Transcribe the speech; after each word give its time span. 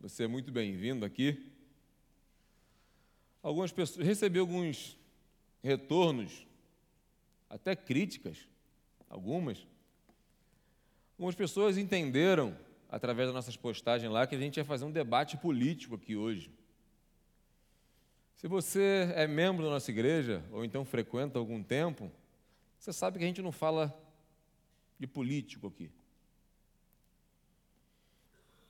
você 0.00 0.24
é 0.24 0.28
muito 0.28 0.52
bem-vindo 0.52 1.04
aqui. 1.04 1.50
Algumas 3.42 3.72
pessoas 3.72 4.06
recebi 4.06 4.38
alguns 4.38 4.96
retornos, 5.62 6.46
até 7.50 7.74
críticas, 7.74 8.38
algumas. 9.08 9.66
Algumas 11.14 11.34
pessoas 11.34 11.76
entenderam 11.76 12.56
através 12.88 13.28
das 13.28 13.34
nossas 13.34 13.56
postagens 13.56 14.10
lá 14.10 14.26
que 14.26 14.36
a 14.36 14.38
gente 14.38 14.56
ia 14.56 14.64
fazer 14.64 14.84
um 14.84 14.92
debate 14.92 15.36
político 15.36 15.96
aqui 15.96 16.14
hoje. 16.14 16.50
Se 18.36 18.46
você 18.46 19.12
é 19.16 19.26
membro 19.26 19.64
da 19.64 19.70
nossa 19.70 19.90
igreja 19.90 20.44
ou 20.52 20.64
então 20.64 20.84
frequenta 20.84 21.40
algum 21.40 21.60
tempo, 21.60 22.10
você 22.78 22.92
sabe 22.92 23.18
que 23.18 23.24
a 23.24 23.26
gente 23.26 23.42
não 23.42 23.50
fala 23.50 23.92
de 24.96 25.08
político 25.08 25.66
aqui. 25.66 25.90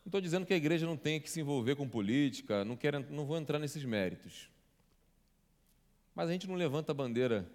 Não 0.09 0.11
estou 0.11 0.21
dizendo 0.23 0.47
que 0.47 0.55
a 0.55 0.57
igreja 0.57 0.87
não 0.87 0.97
tenha 0.97 1.21
que 1.21 1.29
se 1.29 1.39
envolver 1.39 1.77
com 1.77 1.87
política, 1.87 2.65
não, 2.65 2.79
quero, 2.79 3.01
não 3.13 3.27
vou 3.27 3.37
entrar 3.37 3.59
nesses 3.59 3.85
méritos. 3.85 4.49
Mas 6.15 6.31
a 6.31 6.33
gente 6.33 6.47
não 6.49 6.55
levanta 6.55 6.93
a 6.93 6.95
bandeira 6.95 7.47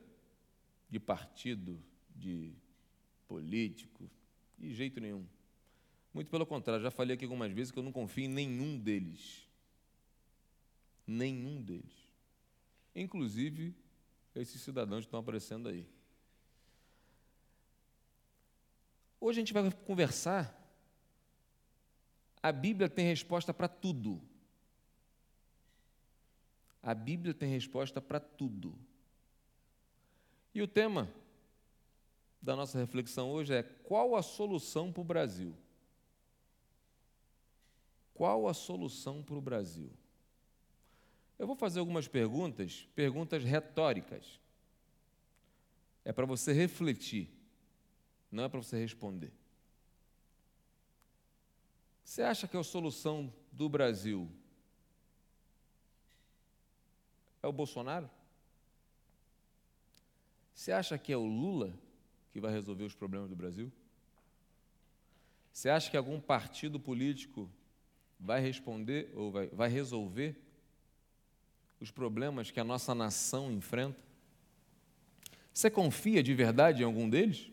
de 0.87 0.99
partido, 0.99 1.81
de 2.15 2.53
político, 3.27 4.07
de 4.55 4.71
jeito 4.71 5.01
nenhum. 5.01 5.25
Muito 6.13 6.29
pelo 6.29 6.45
contrário, 6.45 6.83
já 6.83 6.91
falei 6.91 7.15
aqui 7.15 7.25
algumas 7.25 7.51
vezes 7.51 7.71
que 7.71 7.79
eu 7.79 7.83
não 7.83 7.91
confio 7.91 8.25
em 8.25 8.27
nenhum 8.27 8.77
deles. 8.77 9.49
Nenhum 11.07 11.59
deles. 11.59 12.07
Inclusive 12.95 13.73
esses 14.35 14.61
cidadãos 14.61 15.05
que 15.05 15.07
estão 15.07 15.21
aparecendo 15.21 15.69
aí. 15.69 15.87
Hoje 19.19 19.39
a 19.39 19.41
gente 19.41 19.53
vai 19.53 19.71
conversar 19.71 20.62
a 22.43 22.51
Bíblia 22.51 22.89
tem 22.89 23.07
resposta 23.07 23.53
para 23.53 23.69
tudo. 23.69 24.21
A 26.81 26.93
Bíblia 26.93 27.33
tem 27.33 27.49
resposta 27.49 28.01
para 28.01 28.19
tudo. 28.19 28.77
E 30.53 30.61
o 30.61 30.67
tema 30.67 31.09
da 32.41 32.53
nossa 32.53 32.77
reflexão 32.77 33.31
hoje 33.31 33.53
é: 33.53 33.63
qual 33.63 34.17
a 34.17 34.21
solução 34.21 34.91
para 34.91 35.01
o 35.01 35.05
Brasil? 35.05 35.55
Qual 38.13 38.49
a 38.49 38.53
solução 38.53 39.23
para 39.23 39.35
o 39.35 39.41
Brasil? 39.41 39.89
Eu 41.39 41.47
vou 41.47 41.55
fazer 41.55 41.79
algumas 41.79 42.09
perguntas, 42.09 42.87
perguntas 42.93 43.43
retóricas. 43.43 44.39
É 46.03 46.11
para 46.11 46.25
você 46.25 46.51
refletir, 46.51 47.29
não 48.29 48.43
é 48.43 48.49
para 48.49 48.61
você 48.61 48.77
responder. 48.77 49.31
Você 52.03 52.21
acha 52.21 52.47
que 52.47 52.57
a 52.57 52.63
solução 52.63 53.33
do 53.51 53.69
Brasil 53.69 54.29
é 57.41 57.47
o 57.47 57.51
Bolsonaro? 57.53 58.09
Você 60.53 60.71
acha 60.71 60.97
que 60.97 61.11
é 61.11 61.17
o 61.17 61.25
Lula 61.25 61.73
que 62.31 62.39
vai 62.39 62.51
resolver 62.51 62.83
os 62.83 62.93
problemas 62.93 63.29
do 63.29 63.35
Brasil? 63.35 63.71
Você 65.51 65.69
acha 65.69 65.89
que 65.89 65.97
algum 65.97 66.19
partido 66.19 66.79
político 66.79 67.49
vai 68.19 68.41
responder 68.41 69.11
ou 69.15 69.31
vai, 69.31 69.47
vai 69.47 69.69
resolver 69.69 70.41
os 71.79 71.91
problemas 71.91 72.49
que 72.49 72.59
a 72.59 72.63
nossa 72.63 72.95
nação 72.95 73.51
enfrenta? 73.51 74.01
Você 75.53 75.69
confia 75.69 76.23
de 76.23 76.33
verdade 76.33 76.81
em 76.81 76.85
algum 76.85 77.09
deles? 77.09 77.51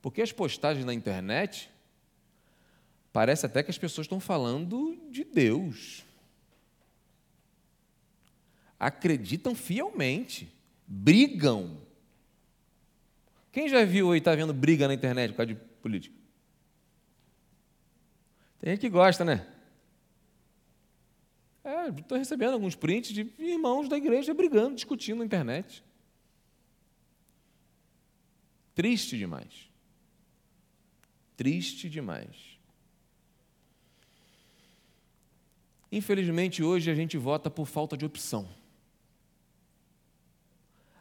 Porque 0.00 0.22
as 0.22 0.30
postagens 0.30 0.84
na 0.84 0.94
internet 0.94 1.70
Parece 3.18 3.46
até 3.46 3.64
que 3.64 3.70
as 3.72 3.76
pessoas 3.76 4.04
estão 4.04 4.20
falando 4.20 4.96
de 5.10 5.24
Deus. 5.24 6.04
Acreditam 8.78 9.56
fielmente, 9.56 10.48
brigam. 10.86 11.80
Quem 13.50 13.68
já 13.68 13.84
viu 13.84 14.14
e 14.14 14.18
está 14.18 14.36
vendo 14.36 14.54
briga 14.54 14.86
na 14.86 14.94
internet 14.94 15.32
por 15.32 15.38
causa 15.38 15.52
de 15.52 15.60
política? 15.82 16.14
Tem 18.60 18.70
gente 18.70 18.82
que 18.82 18.88
gosta, 18.88 19.24
né? 19.24 19.44
É, 21.64 21.88
estou 21.88 22.16
recebendo 22.16 22.52
alguns 22.52 22.76
prints 22.76 23.12
de 23.12 23.32
irmãos 23.36 23.88
da 23.88 23.96
igreja 23.96 24.32
brigando, 24.32 24.76
discutindo 24.76 25.18
na 25.18 25.24
internet. 25.24 25.82
Triste 28.76 29.18
demais. 29.18 29.68
Triste 31.36 31.90
demais. 31.90 32.57
Infelizmente, 35.90 36.62
hoje 36.62 36.90
a 36.90 36.94
gente 36.94 37.16
vota 37.16 37.50
por 37.50 37.66
falta 37.66 37.96
de 37.96 38.04
opção. 38.04 38.48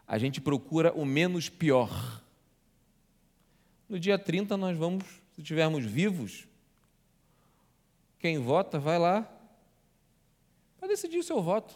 A 0.08 0.18
gente 0.18 0.40
procura 0.40 0.94
o 0.94 1.06
menos 1.06 1.50
pior. 1.50 2.24
No 3.90 4.00
dia 4.00 4.18
30, 4.18 4.56
nós 4.56 4.78
vamos, 4.78 5.04
se 5.34 5.42
estivermos 5.42 5.84
vivos, 5.84 6.48
quem 8.20 8.40
vota 8.40 8.80
vai 8.80 8.98
lá 8.98 9.30
para 10.80 10.88
decidir 10.88 11.18
o 11.18 11.24
seu 11.24 11.42
voto. 11.42 11.76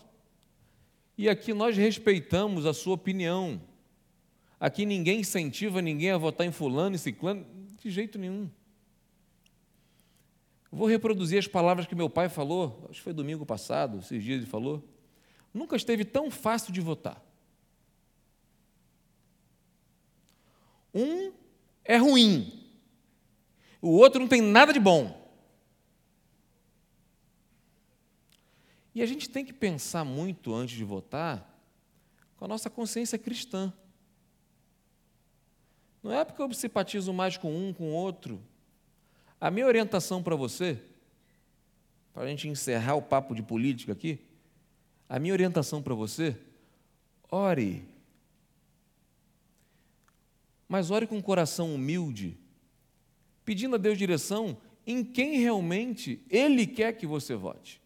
E 1.17 1.27
aqui 1.27 1.53
nós 1.53 1.75
respeitamos 1.75 2.65
a 2.65 2.73
sua 2.73 2.95
opinião. 2.95 3.61
Aqui 4.59 4.85
ninguém 4.85 5.19
incentiva 5.19 5.81
ninguém 5.81 6.11
a 6.11 6.17
votar 6.17 6.47
em 6.47 6.51
fulano 6.51 6.95
e 6.95 6.99
ciclano, 6.99 7.45
de 7.81 7.89
jeito 7.89 8.17
nenhum. 8.17 8.49
Vou 10.71 10.87
reproduzir 10.87 11.37
as 11.37 11.47
palavras 11.47 11.85
que 11.85 11.93
meu 11.93 12.09
pai 12.09 12.29
falou, 12.29 12.87
acho 12.89 12.99
que 12.99 13.03
foi 13.03 13.13
domingo 13.13 13.45
passado, 13.45 13.99
esses 13.99 14.23
dias 14.23 14.37
ele 14.37 14.45
falou. 14.49 14.87
Nunca 15.53 15.75
esteve 15.75 16.05
tão 16.05 16.31
fácil 16.31 16.71
de 16.71 16.79
votar. 16.79 17.21
Um 20.93 21.33
é 21.83 21.97
ruim, 21.97 22.69
o 23.81 23.89
outro 23.89 24.19
não 24.19 24.27
tem 24.27 24.41
nada 24.41 24.71
de 24.71 24.79
bom. 24.79 25.19
E 28.93 29.01
a 29.01 29.05
gente 29.05 29.29
tem 29.29 29.43
que 29.43 29.53
pensar 29.53 30.03
muito 30.03 30.53
antes 30.53 30.75
de 30.75 30.83
votar 30.83 31.47
com 32.37 32.45
a 32.45 32.47
nossa 32.47 32.69
consciência 32.69 33.17
cristã. 33.17 33.73
Não 36.03 36.11
é 36.11 36.25
porque 36.25 36.41
eu 36.41 36.53
simpatizo 36.53 37.13
mais 37.13 37.37
com 37.37 37.53
um, 37.55 37.73
com 37.73 37.91
o 37.91 37.93
outro, 37.93 38.41
a 39.41 39.49
minha 39.49 39.65
orientação 39.65 40.21
para 40.21 40.35
você, 40.35 40.77
para 42.13 42.23
a 42.23 42.27
gente 42.27 42.47
encerrar 42.47 42.93
o 42.93 43.01
papo 43.01 43.33
de 43.33 43.41
política 43.41 43.91
aqui, 43.91 44.19
a 45.09 45.17
minha 45.17 45.33
orientação 45.33 45.81
para 45.81 45.95
você, 45.95 46.37
ore. 47.29 47.83
Mas 50.69 50.91
ore 50.91 51.07
com 51.07 51.17
um 51.17 51.21
coração 51.21 51.73
humilde, 51.73 52.37
pedindo 53.43 53.75
a 53.75 53.79
Deus 53.79 53.97
direção 53.97 54.55
em 54.85 55.03
quem 55.03 55.39
realmente 55.39 56.23
Ele 56.29 56.67
quer 56.67 56.93
que 56.93 57.07
você 57.07 57.33
vote. 57.33 57.81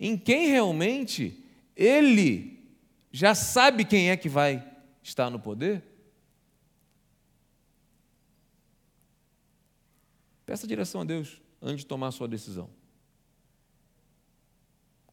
Em 0.00 0.16
quem 0.16 0.48
realmente 0.48 1.44
Ele 1.76 2.58
já 3.12 3.34
sabe 3.34 3.84
quem 3.84 4.08
é 4.08 4.16
que 4.16 4.28
vai 4.28 4.66
estar 5.02 5.28
no 5.28 5.38
poder 5.38 5.82
Peça 10.48 10.66
direção 10.66 11.02
a 11.02 11.04
Deus 11.04 11.42
antes 11.60 11.80
de 11.80 11.86
tomar 11.86 12.10
sua 12.10 12.26
decisão. 12.26 12.70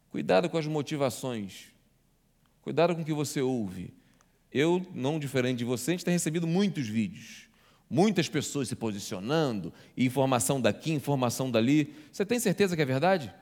Cuidado 0.09 0.49
com 0.49 0.57
as 0.57 0.65
motivações. 0.65 1.73
Cuidado 2.61 2.95
com 2.95 3.01
o 3.01 3.05
que 3.05 3.11
você 3.11 3.41
ouve. 3.41 3.93
Eu, 4.49 4.87
não 4.93 5.19
diferente 5.19 5.57
de 5.57 5.65
você, 5.65 5.91
a 5.91 5.93
gente 5.93 6.05
tem 6.05 6.13
recebido 6.13 6.47
muitos 6.47 6.87
vídeos. 6.87 7.49
Muitas 7.89 8.29
pessoas 8.29 8.69
se 8.69 8.77
posicionando, 8.77 9.73
informação 9.97 10.61
daqui, 10.61 10.93
informação 10.93 11.51
dali. 11.51 11.93
Você 12.13 12.25
tem 12.25 12.39
certeza 12.39 12.73
que 12.73 12.81
é 12.81 12.85
verdade? 12.85 13.33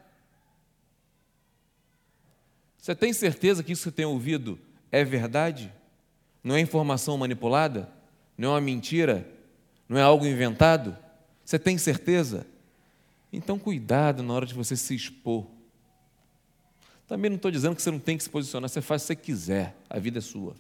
Você 2.80 2.96
tem 2.96 3.14
certeza 3.14 3.62
que 3.62 3.72
isso 3.72 3.84
que 3.84 3.90
você 3.92 3.96
tem 3.96 4.06
ouvido 4.06 4.60
é 4.92 5.04
verdade? 5.04 5.72
Não 6.44 6.56
é 6.56 6.60
informação 6.60 7.20
manipulada? 7.20 7.88
Não 8.36 8.50
é 8.50 8.52
uma 8.54 8.62
mentira? 8.62 9.32
Não 9.88 10.00
é 10.00 10.02
algo 10.02 10.26
inventado? 10.26 11.03
Você 11.44 11.60
tem 11.60 11.78
certeza? 11.78 12.46
Então, 13.32 13.58
cuidado 13.58 14.22
na 14.22 14.34
hora 14.34 14.46
de 14.46 14.54
você 14.54 14.76
se 14.76 14.96
expor. 14.96 15.46
Também 17.08 17.30
não 17.30 17.36
estou 17.36 17.52
dizendo 17.52 17.76
que 17.76 17.82
você 17.82 17.92
não 17.92 18.00
tem 18.00 18.18
que 18.18 18.24
se 18.24 18.30
posicionar, 18.30 18.70
você 18.70 18.82
faz 18.82 19.04
o 19.04 19.06
que 19.06 19.08
você 19.08 19.16
quiser, 19.16 19.76
a 19.90 20.00
vida 20.00 20.20
é 20.20 20.22
sua. 20.22 20.56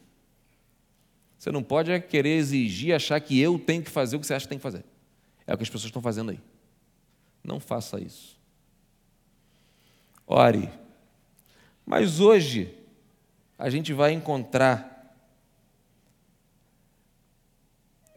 Você 1.38 1.52
não 1.52 1.64
pode 1.64 1.92
é 1.92 2.00
querer 2.00 2.38
exigir, 2.38 2.96
achar 2.96 3.20
que 3.20 3.40
eu 3.40 3.60
tenho 3.60 3.84
que 3.84 3.92
fazer 3.92 4.16
o 4.16 4.20
que 4.20 4.26
você 4.26 4.34
acha 4.34 4.46
que 4.46 4.50
tem 4.50 4.58
que 4.58 4.64
fazer. 4.64 4.84
É 5.46 5.54
o 5.54 5.58
que 5.58 5.64
as 5.64 5.70
pessoas 5.70 5.90
estão 5.90 6.02
fazendo 6.02 6.32
aí. 6.32 6.40
Não 7.44 7.60
faça 7.60 8.00
isso. 8.00 8.40
Ore. 10.26 10.70
Mas 11.86 12.20
hoje, 12.20 12.74
a 13.58 13.70
gente 13.70 13.92
vai 13.92 14.14
encontrar, 14.14 15.16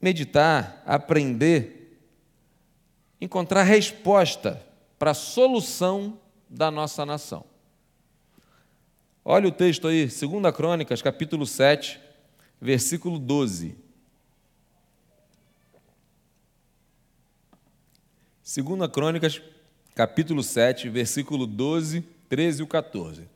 meditar, 0.01 0.83
aprender 0.87 1.76
encontrar 3.21 3.63
resposta 3.63 4.63
para 4.99 5.13
a 5.13 5.15
solução 5.15 6.19
da 6.49 6.71
nossa 6.71 7.05
nação. 7.05 7.45
Olha 9.25 9.49
o 9.49 9.53
texto 9.53 9.89
aí, 9.89 10.07
2 10.07 10.55
Crônicas, 10.55 11.03
capítulo 11.03 11.47
7, 11.47 12.01
versículo 12.61 13.19
12. 13.19 13.77
2 18.45 18.91
Crônicas, 18.93 19.43
capítulo 19.95 20.43
7, 20.43 20.89
versículo 20.89 21.47
12, 21.47 22.03
13 22.29 22.63
e 22.63 22.67
14. 22.67 23.29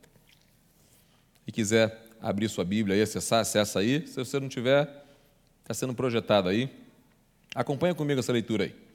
E 1.45 1.51
quiser 1.51 2.07
abrir 2.21 2.47
sua 2.47 2.63
Bíblia 2.63 2.95
e 2.95 3.01
acessar, 3.01 3.41
acessa 3.41 3.79
aí. 3.79 4.07
Se 4.07 4.15
você 4.15 4.39
não 4.39 4.47
tiver, 4.47 4.89
está 5.61 5.73
sendo 5.73 5.93
projetado 5.93 6.47
aí. 6.47 6.69
Acompanha 7.53 7.93
comigo 7.93 8.19
essa 8.19 8.31
leitura 8.31 8.63
aí. 8.63 8.90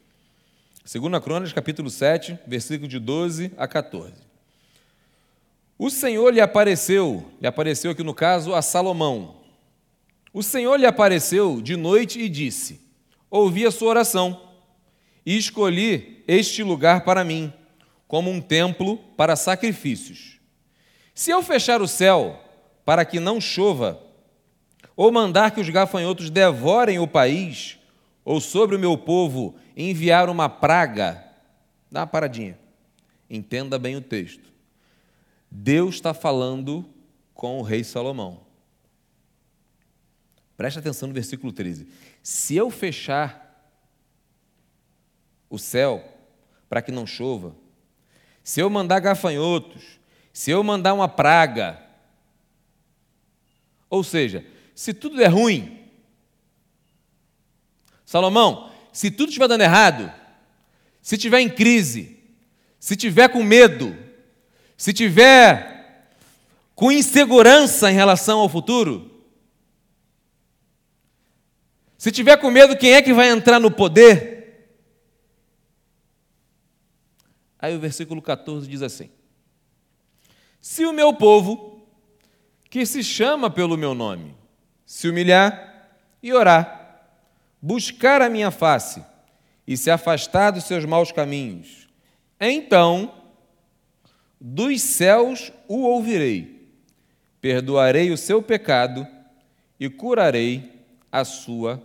2 0.89 1.21
Crônicas, 1.21 1.53
capítulo 1.53 1.91
7, 1.91 2.39
versículo 2.47 2.87
de 2.87 3.01
12 3.01 3.51
a 3.57 3.67
14. 3.67 4.13
O 5.77 5.91
Senhor 5.91 6.33
lhe 6.33 6.41
apareceu, 6.41 7.29
lhe 7.41 7.47
apareceu 7.49 7.91
aqui 7.91 8.05
no 8.05 8.15
caso 8.15 8.55
a 8.55 8.63
Salomão. 8.63 9.35
O 10.33 10.45
Senhor 10.45 10.77
lhe 10.77 10.87
apareceu 10.87 11.61
de 11.61 11.75
noite 11.75 12.21
e 12.21 12.29
disse: 12.29 12.81
Ouvi 13.29 13.67
a 13.67 13.73
sua 13.73 13.89
oração 13.89 14.41
e 15.25 15.37
escolhi 15.37 16.23
este 16.29 16.63
lugar 16.63 17.05
para 17.05 17.25
mim, 17.25 17.53
como 18.07 18.31
um 18.31 18.41
templo 18.41 18.99
para 19.17 19.35
sacrifícios. 19.35 20.39
Se 21.13 21.33
eu 21.33 21.43
fechar 21.43 21.83
o 21.83 21.89
céu 21.89 22.41
para 22.85 23.05
que 23.05 23.19
não 23.19 23.41
chova, 23.41 24.01
ou 24.97 25.11
mandar 25.11 25.51
que 25.51 25.61
os 25.61 25.69
gafanhotos 25.69 26.31
devorem 26.31 27.01
o 27.01 27.09
país, 27.09 27.77
ou 28.25 28.41
sobre 28.41 28.77
o 28.77 28.79
meu 28.79 28.97
povo 28.97 29.57
enviar 29.77 30.31
uma 30.31 30.49
praga, 30.49 31.23
dá 31.91 32.01
uma 32.01 32.07
paradinha. 32.07 32.59
Entenda 33.29 33.79
bem 33.79 33.97
o 33.97 34.01
texto. 34.01 34.51
Deus 35.51 35.97
está 35.97 36.15
falando 36.15 36.89
com 37.35 37.59
o 37.59 37.63
rei 37.63 37.85
Salomão. 37.85 38.47
Preste 40.57 40.79
atenção 40.79 41.09
no 41.09 41.15
versículo 41.15 41.53
13. 41.53 41.87
Se 42.23 42.57
eu 42.57 42.71
fechar 42.71 43.45
o 45.51 45.59
céu 45.59 46.03
para 46.69 46.81
que 46.81 46.91
não 46.91 47.07
chova, 47.07 47.55
se 48.43 48.61
eu 48.61 48.71
mandar 48.71 49.01
gafanhotos, 49.01 50.01
se 50.33 50.51
eu 50.51 50.63
mandar 50.63 50.95
uma 50.95 51.09
praga, 51.09 51.83
ou 53.91 54.03
seja, 54.03 54.45
se 54.75 54.95
tudo 54.95 55.21
é 55.21 55.27
ruim, 55.27 55.89
Salomão, 58.05 58.73
se 58.97 59.11
tudo 59.11 59.29
estiver 59.29 59.47
dando 59.47 59.61
errado, 59.61 60.11
se 61.03 61.17
estiver 61.17 61.41
em 61.41 61.51
crise, 61.51 62.19
se 62.81 62.95
estiver 62.95 63.29
com 63.29 63.43
medo, 63.43 63.95
se 64.75 64.91
estiver 64.91 66.09
com 66.75 66.91
insegurança 66.91 67.91
em 67.91 67.95
relação 67.95 68.39
ao 68.39 68.49
futuro, 68.49 69.23
se 71.99 72.11
tiver 72.11 72.39
com 72.39 72.51
medo, 72.51 72.75
quem 72.75 72.95
é 72.95 73.03
que 73.03 73.13
vai 73.13 73.29
entrar 73.29 73.61
no 73.61 73.71
poder? 73.71 74.73
Aí 77.59 77.77
o 77.77 77.81
versículo 77.81 78.23
14 78.23 78.67
diz 78.67 78.81
assim: 78.81 79.11
Se 80.59 80.87
o 80.87 80.93
meu 80.95 81.13
povo, 81.13 81.87
que 82.71 82.87
se 82.87 83.05
chama 83.05 83.51
pelo 83.51 83.77
meu 83.77 83.95
nome, 83.95 84.35
se 84.87 85.07
humilhar 85.07 85.99
e 86.23 86.33
orar, 86.33 86.76
buscar 87.61 88.23
a 88.23 88.29
minha 88.29 88.51
face 88.51 89.05
e 89.67 89.77
se 89.77 89.91
afastar 89.91 90.51
dos 90.53 90.65
seus 90.65 90.85
maus 90.85 91.11
caminhos, 91.11 91.89
então 92.41 93.13
dos 94.41 94.81
céus 94.81 95.53
o 95.67 95.83
ouvirei, 95.83 96.71
perdoarei 97.41 98.11
o 98.11 98.17
seu 98.17 98.43
pecado 98.43 99.07
e 99.79 99.89
curarei 99.89 100.85
a 101.11 101.25
sua 101.25 101.83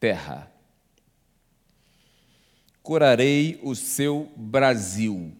terra. 0.00 0.50
Curarei 2.82 3.60
o 3.62 3.74
seu 3.74 4.32
Brasil. 4.34 5.36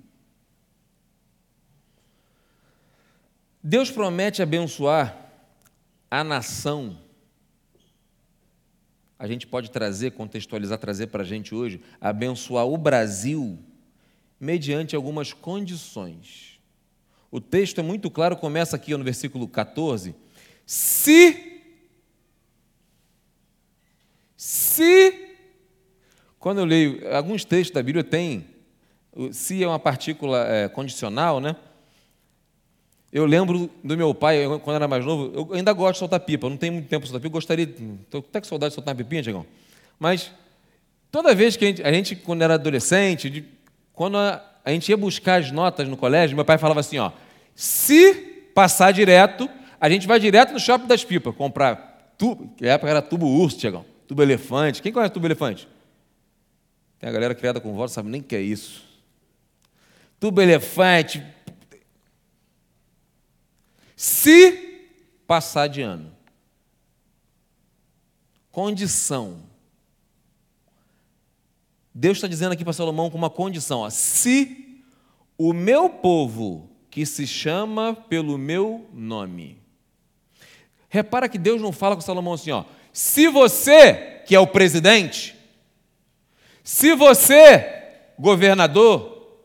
Deus 3.63 3.91
promete 3.91 4.43
abençoar 4.43 5.17
a 6.11 6.23
nação. 6.23 6.99
A 9.19 9.27
gente 9.27 9.47
pode 9.47 9.71
trazer, 9.71 10.13
contextualizar, 10.13 10.79
trazer 10.79 11.09
para 11.09 11.23
a 11.23 11.27
gente 11.27 11.55
hoje, 11.55 11.81
abençoar 12.01 12.67
o 12.67 12.79
Brasil 12.79 13.59
mediante 14.39 14.95
algumas 14.95 15.33
condições. 15.33 16.61
O 17.31 17.41
texto 17.41 17.81
é 17.81 17.83
muito 17.83 18.11
claro, 18.11 18.37
começa 18.37 18.77
aqui 18.77 18.97
no 18.97 19.03
versículo 19.03 19.49
14. 19.49 20.15
Se, 20.65 21.63
se, 24.37 25.37
quando 26.39 26.59
eu 26.59 26.65
leio, 26.65 27.13
alguns 27.15 27.45
textos 27.45 27.75
da 27.75 27.83
Bíblia 27.83 28.05
tem, 28.05 28.47
se 29.33 29.63
é 29.63 29.67
uma 29.67 29.81
partícula 29.81 30.47
é, 30.47 30.69
condicional, 30.69 31.41
né? 31.41 31.57
Eu 33.11 33.25
lembro 33.25 33.71
do 33.83 33.97
meu 33.97 34.15
pai, 34.15 34.45
quando 34.63 34.77
era 34.77 34.87
mais 34.87 35.05
novo, 35.05 35.33
eu 35.35 35.55
ainda 35.55 35.73
gosto 35.73 35.95
de 35.95 35.99
soltar 36.01 36.21
pipa, 36.21 36.49
não 36.49 36.59
tenho 36.59 36.75
muito 36.75 36.89
tempo 36.89 37.01
para 37.01 37.07
soltar 37.07 37.21
pipa, 37.21 37.29
eu 37.29 37.33
gostaria, 37.33 37.65
estou 37.65 38.21
até 38.21 38.41
com 38.41 38.47
saudade 38.47 38.71
de 38.71 38.75
soltar 38.75 38.93
uma 38.93 38.99
pipinha, 38.99 39.23
Tiagão. 39.23 39.47
Mas 39.99 40.31
toda 41.11 41.35
vez 41.35 41.57
que 41.57 41.65
a 41.65 41.69
gente, 41.69 41.83
a 41.83 41.93
gente 41.93 42.15
quando 42.15 42.43
era 42.43 42.55
adolescente, 42.55 43.31
de, 43.31 43.45
quando 43.95 44.19
a, 44.19 44.45
a, 44.63 44.71
gente 44.71 44.91
ia 44.91 44.97
buscar 44.97 45.41
as 45.41 45.51
notas 45.51 45.89
no 45.89 45.97
colégio, 45.97 46.37
meu 46.37 46.45
pai 46.45 46.59
falava 46.59 46.81
assim: 46.81 46.99
ó, 46.99 47.11
se 47.55 48.15
passar 48.55 48.93
direto, 48.93 49.49
a 49.81 49.89
gente 49.89 50.07
vai 50.07 50.21
direto 50.21 50.53
no 50.53 50.61
shopping 50.61 50.87
das 50.87 51.03
pipas, 51.03 51.35
comprar 51.35 52.15
tubo, 52.19 52.53
que 52.57 52.65
na 52.65 52.73
época 52.73 52.91
era 52.91 53.01
tubo 53.01 53.27
urso, 53.27 53.57
Tiagão, 53.57 53.87
tubo 54.07 54.23
elefante. 54.23 54.83
Quem 54.83 54.93
conhece 54.93 55.15
tubo 55.15 55.27
elefante? 55.27 55.67
Tem 56.99 57.09
a 57.09 57.13
galera 57.13 57.35
criada 57.35 57.59
com 57.59 57.73
voz, 57.73 57.93
sabe 57.93 58.11
nem 58.11 58.21
o 58.21 58.25
que 58.25 58.37
é 58.37 58.41
isso. 58.41 58.85
Tubo 60.21 60.43
elefante, 60.43 61.23
se 63.99 64.53
passar 65.27 65.67
de 65.67 65.83
ano. 65.83 66.15
Condição. 68.53 69.43
Deus 71.93 72.19
está 72.19 72.29
dizendo 72.29 72.53
aqui 72.53 72.63
para 72.63 72.73
Salomão 72.73 73.11
com 73.11 73.19
uma 73.19 73.29
condição: 73.29 73.81
ó, 73.81 73.91
se 73.91 74.85
o 75.37 75.53
meu 75.53 75.91
povo, 75.91 76.71
que 76.89 77.05
se 77.05 77.27
chama 77.27 77.93
pelo 77.93 78.39
meu 78.39 78.89
nome. 78.95 79.61
Repara 80.89 81.29
que 81.29 81.37
Deus 81.37 81.61
não 81.61 81.73
fala 81.73 81.97
com 81.97 82.01
Salomão 82.01 82.35
assim, 82.35 82.53
ó. 82.53 82.65
Se 82.93 83.27
você, 83.27 84.23
que 84.25 84.35
é 84.35 84.39
o 84.39 84.47
presidente, 84.47 85.37
se 86.63 86.95
você, 86.95 87.83
governador, 88.17 89.43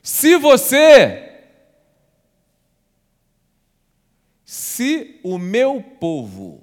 se 0.00 0.36
você, 0.36 1.25
Se 4.76 5.18
o 5.22 5.38
meu 5.38 5.82
povo, 5.82 6.62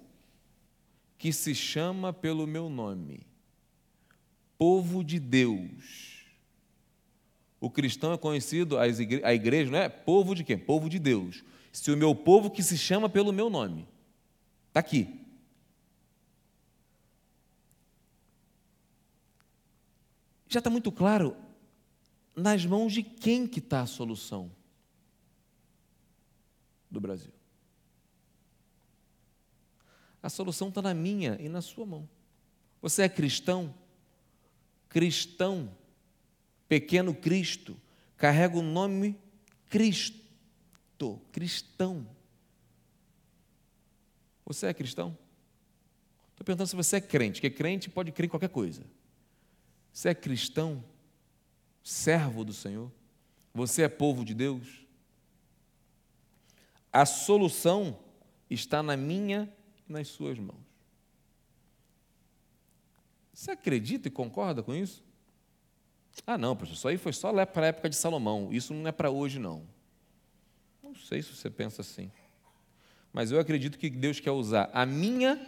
que 1.17 1.33
se 1.33 1.55
chama 1.55 2.13
pelo 2.13 2.45
meu 2.45 2.69
nome, 2.69 3.25
povo 4.55 5.03
de 5.03 5.19
Deus, 5.19 6.23
o 7.59 7.71
cristão 7.71 8.13
é 8.13 8.17
conhecido, 8.19 8.77
a 8.77 9.33
igreja, 9.33 9.71
não 9.71 9.79
é? 9.79 9.89
Povo 9.89 10.35
de 10.35 10.43
quem? 10.43 10.59
Povo 10.59 10.91
de 10.91 10.99
Deus. 10.99 11.43
Se 11.71 11.89
o 11.89 11.97
meu 11.97 12.13
povo 12.13 12.51
que 12.51 12.61
se 12.61 12.77
chama 12.77 13.09
pelo 13.09 13.33
meu 13.33 13.49
nome, 13.49 13.87
está 14.67 14.79
aqui. 14.79 15.19
Já 20.47 20.59
está 20.59 20.69
muito 20.69 20.91
claro 20.91 21.35
nas 22.35 22.63
mãos 22.63 22.93
de 22.93 23.01
quem 23.01 23.47
que 23.47 23.57
está 23.57 23.81
a 23.81 23.87
solução 23.87 24.51
do 26.91 27.01
Brasil. 27.01 27.33
A 30.23 30.29
solução 30.29 30.69
está 30.69 30.81
na 30.81 30.93
minha 30.93 31.37
e 31.41 31.49
na 31.49 31.61
sua 31.61 31.85
mão. 31.85 32.07
Você 32.81 33.03
é 33.03 33.09
cristão? 33.09 33.75
Cristão, 34.87 35.69
pequeno 36.69 37.13
Cristo, 37.13 37.77
carrega 38.15 38.57
o 38.57 38.61
nome 38.61 39.19
Cristo, 39.69 41.19
cristão. 41.31 42.07
Você 44.45 44.67
é 44.67 44.73
cristão? 44.73 45.17
Estou 46.31 46.45
perguntando 46.45 46.67
se 46.67 46.75
você 46.75 46.97
é 46.97 47.01
crente, 47.01 47.41
porque 47.41 47.49
crente 47.49 47.89
pode 47.89 48.11
crer 48.11 48.27
em 48.27 48.29
qualquer 48.29 48.49
coisa. 48.49 48.85
Você 49.91 50.09
é 50.09 50.15
cristão, 50.15 50.83
servo 51.83 52.45
do 52.45 52.53
Senhor? 52.53 52.91
Você 53.53 53.81
é 53.81 53.89
povo 53.89 54.23
de 54.23 54.33
Deus? 54.33 54.85
A 56.91 57.05
solução 57.05 57.99
está 58.49 58.83
na 58.83 58.95
minha 58.95 59.51
nas 59.87 60.07
suas 60.07 60.37
mãos. 60.39 60.73
Você 63.33 63.51
acredita 63.51 64.07
e 64.07 64.11
concorda 64.11 64.61
com 64.61 64.73
isso? 64.73 65.03
Ah, 66.25 66.37
não, 66.37 66.55
professor, 66.55 66.75
isso 66.77 66.87
aí 66.87 66.97
foi 66.97 67.13
só 67.13 67.45
para 67.45 67.65
a 67.65 67.69
época 67.69 67.89
de 67.89 67.95
Salomão, 67.95 68.49
isso 68.51 68.73
não 68.73 68.87
é 68.87 68.91
para 68.91 69.09
hoje, 69.09 69.39
não. 69.39 69.67
Não 70.81 70.93
sei 70.93 71.21
se 71.23 71.35
você 71.35 71.49
pensa 71.49 71.81
assim. 71.81 72.11
Mas 73.11 73.31
eu 73.31 73.39
acredito 73.39 73.77
que 73.77 73.89
Deus 73.89 74.19
quer 74.19 74.31
usar 74.31 74.69
a 74.73 74.85
minha 74.85 75.39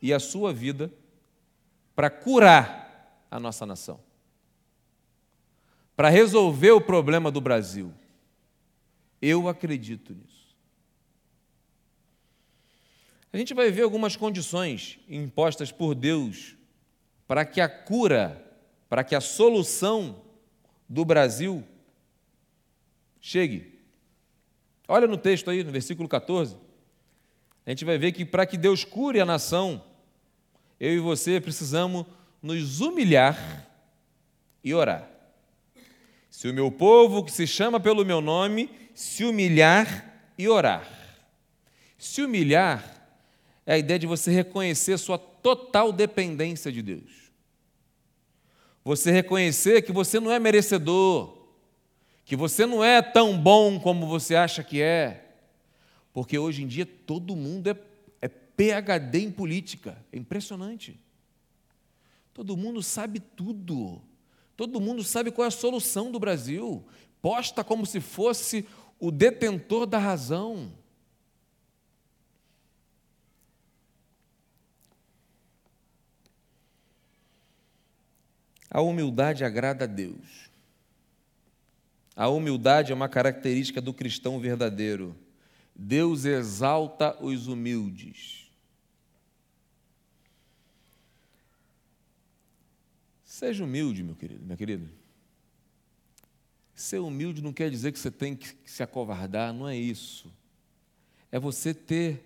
e 0.00 0.12
a 0.12 0.18
sua 0.18 0.52
vida 0.52 0.92
para 1.94 2.10
curar 2.10 3.26
a 3.30 3.38
nossa 3.38 3.64
nação, 3.64 4.00
para 5.96 6.08
resolver 6.08 6.72
o 6.72 6.80
problema 6.80 7.30
do 7.30 7.40
Brasil. 7.40 7.92
Eu 9.20 9.48
acredito 9.48 10.12
nisso. 10.12 10.41
A 13.32 13.38
gente 13.38 13.54
vai 13.54 13.70
ver 13.70 13.82
algumas 13.82 14.14
condições 14.14 14.98
impostas 15.08 15.72
por 15.72 15.94
Deus 15.94 16.54
para 17.26 17.46
que 17.46 17.60
a 17.62 17.68
cura, 17.68 18.44
para 18.90 19.02
que 19.02 19.14
a 19.14 19.20
solução 19.20 20.22
do 20.86 21.02
Brasil 21.02 21.64
chegue. 23.20 23.80
Olha 24.86 25.06
no 25.06 25.16
texto 25.16 25.48
aí, 25.48 25.64
no 25.64 25.72
versículo 25.72 26.06
14. 26.06 26.56
A 27.64 27.70
gente 27.70 27.84
vai 27.86 27.96
ver 27.96 28.12
que 28.12 28.24
para 28.24 28.44
que 28.44 28.58
Deus 28.58 28.84
cure 28.84 29.18
a 29.18 29.24
nação, 29.24 29.82
eu 30.78 30.92
e 30.92 30.98
você 30.98 31.40
precisamos 31.40 32.04
nos 32.42 32.80
humilhar 32.80 33.66
e 34.62 34.74
orar. 34.74 35.08
Se 36.28 36.48
o 36.48 36.52
meu 36.52 36.70
povo, 36.70 37.24
que 37.24 37.32
se 37.32 37.46
chama 37.46 37.80
pelo 37.80 38.04
meu 38.04 38.20
nome, 38.20 38.68
se 38.94 39.24
humilhar 39.24 40.32
e 40.36 40.48
orar. 40.48 40.86
Se 41.96 42.20
humilhar 42.20 43.01
é 43.72 43.76
a 43.76 43.78
ideia 43.78 43.98
de 43.98 44.06
você 44.06 44.30
reconhecer 44.30 44.98
sua 44.98 45.16
total 45.16 45.92
dependência 45.92 46.70
de 46.70 46.82
Deus. 46.82 47.32
Você 48.84 49.10
reconhecer 49.10 49.80
que 49.80 49.90
você 49.90 50.20
não 50.20 50.30
é 50.30 50.38
merecedor, 50.38 51.38
que 52.22 52.36
você 52.36 52.66
não 52.66 52.84
é 52.84 53.00
tão 53.00 53.38
bom 53.38 53.80
como 53.80 54.06
você 54.06 54.34
acha 54.34 54.62
que 54.62 54.82
é, 54.82 55.36
porque 56.12 56.38
hoje 56.38 56.62
em 56.62 56.66
dia 56.66 56.84
todo 56.84 57.34
mundo 57.34 57.70
é, 57.70 57.76
é 58.20 58.28
PhD 58.28 59.20
em 59.20 59.30
política, 59.30 59.96
é 60.12 60.18
impressionante. 60.18 61.00
Todo 62.34 62.58
mundo 62.58 62.82
sabe 62.82 63.20
tudo, 63.20 64.02
todo 64.54 64.82
mundo 64.82 65.02
sabe 65.02 65.30
qual 65.30 65.46
é 65.46 65.48
a 65.48 65.50
solução 65.50 66.12
do 66.12 66.20
Brasil, 66.20 66.84
posta 67.22 67.64
como 67.64 67.86
se 67.86 68.00
fosse 68.00 68.66
o 69.00 69.10
detentor 69.10 69.86
da 69.86 69.98
razão. 69.98 70.72
A 78.74 78.80
humildade 78.80 79.44
agrada 79.44 79.84
a 79.84 79.86
Deus. 79.86 80.50
A 82.16 82.26
humildade 82.28 82.90
é 82.90 82.94
uma 82.94 83.08
característica 83.08 83.82
do 83.82 83.92
cristão 83.92 84.40
verdadeiro. 84.40 85.14
Deus 85.76 86.24
exalta 86.24 87.22
os 87.22 87.48
humildes. 87.48 88.50
Seja 93.22 93.62
humilde, 93.62 94.02
meu 94.02 94.14
querido, 94.14 94.42
minha 94.42 94.56
querida. 94.56 94.88
Ser 96.74 97.00
humilde 97.00 97.42
não 97.42 97.52
quer 97.52 97.70
dizer 97.70 97.92
que 97.92 97.98
você 97.98 98.10
tem 98.10 98.34
que 98.34 98.56
se 98.64 98.82
acovardar, 98.82 99.52
não 99.52 99.68
é 99.68 99.76
isso. 99.76 100.32
É 101.30 101.38
você 101.38 101.74
ter 101.74 102.24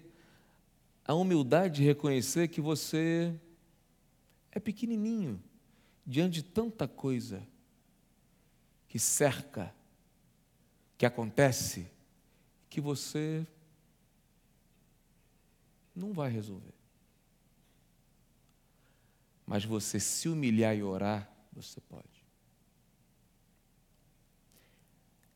a 1.04 1.12
humildade 1.12 1.76
de 1.76 1.82
reconhecer 1.82 2.46
que 2.46 2.60
você 2.60 3.34
é 4.52 4.60
pequenininho 4.60 5.42
diante 6.06 6.34
de 6.34 6.42
tanta 6.44 6.86
coisa 6.86 7.44
que 8.88 8.98
cerca, 8.98 9.74
que 10.96 11.04
acontece, 11.04 11.90
que 12.70 12.80
você 12.80 13.44
não 15.94 16.12
vai 16.12 16.30
resolver. 16.30 16.74
Mas 19.44 19.64
você 19.64 19.98
se 19.98 20.28
humilhar 20.28 20.76
e 20.76 20.82
orar, 20.82 21.30
você 21.52 21.80
pode. 21.80 22.24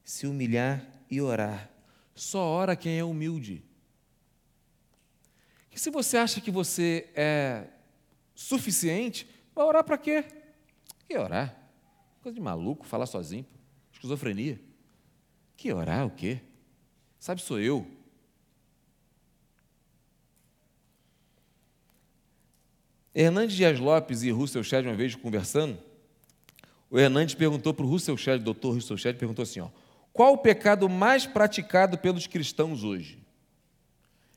Se 0.04 0.26
humilhar 0.26 0.86
e 1.10 1.20
orar. 1.20 1.70
Só 2.14 2.40
ora 2.40 2.76
quem 2.76 2.98
é 2.98 3.04
humilde. 3.04 3.64
Que 5.70 5.78
se 5.78 5.90
você 5.90 6.16
acha 6.16 6.40
que 6.40 6.50
você 6.50 7.08
é 7.14 7.68
suficiente, 8.34 9.28
vai 9.54 9.64
orar 9.64 9.84
para 9.84 9.98
quê? 9.98 10.39
Que 11.10 11.18
orar? 11.18 11.52
Coisa 12.22 12.36
de 12.36 12.40
maluco, 12.40 12.86
falar 12.86 13.04
sozinho. 13.04 13.44
Esquizofrenia. 13.92 14.60
Que 15.56 15.72
orar 15.72 16.06
o 16.06 16.10
quê? 16.10 16.38
Sabe, 17.18 17.42
sou 17.42 17.58
eu. 17.58 17.84
Hernandes 23.12 23.56
Dias 23.56 23.80
Lopes 23.80 24.22
e 24.22 24.30
Russell 24.30 24.62
Shedd, 24.62 24.86
uma 24.86 24.94
vez 24.94 25.16
conversando, 25.16 25.76
o 26.88 26.96
Hernandes 26.96 27.34
perguntou 27.34 27.74
para 27.74 27.84
o 27.84 27.88
Russell 27.88 28.16
Shedd, 28.16 28.44
doutor 28.44 28.74
Russell 28.74 28.96
Shedd, 28.96 29.18
perguntou 29.18 29.42
assim, 29.42 29.58
ó, 29.58 29.68
qual 30.12 30.34
o 30.34 30.38
pecado 30.38 30.88
mais 30.88 31.26
praticado 31.26 31.98
pelos 31.98 32.28
cristãos 32.28 32.84
hoje? 32.84 33.20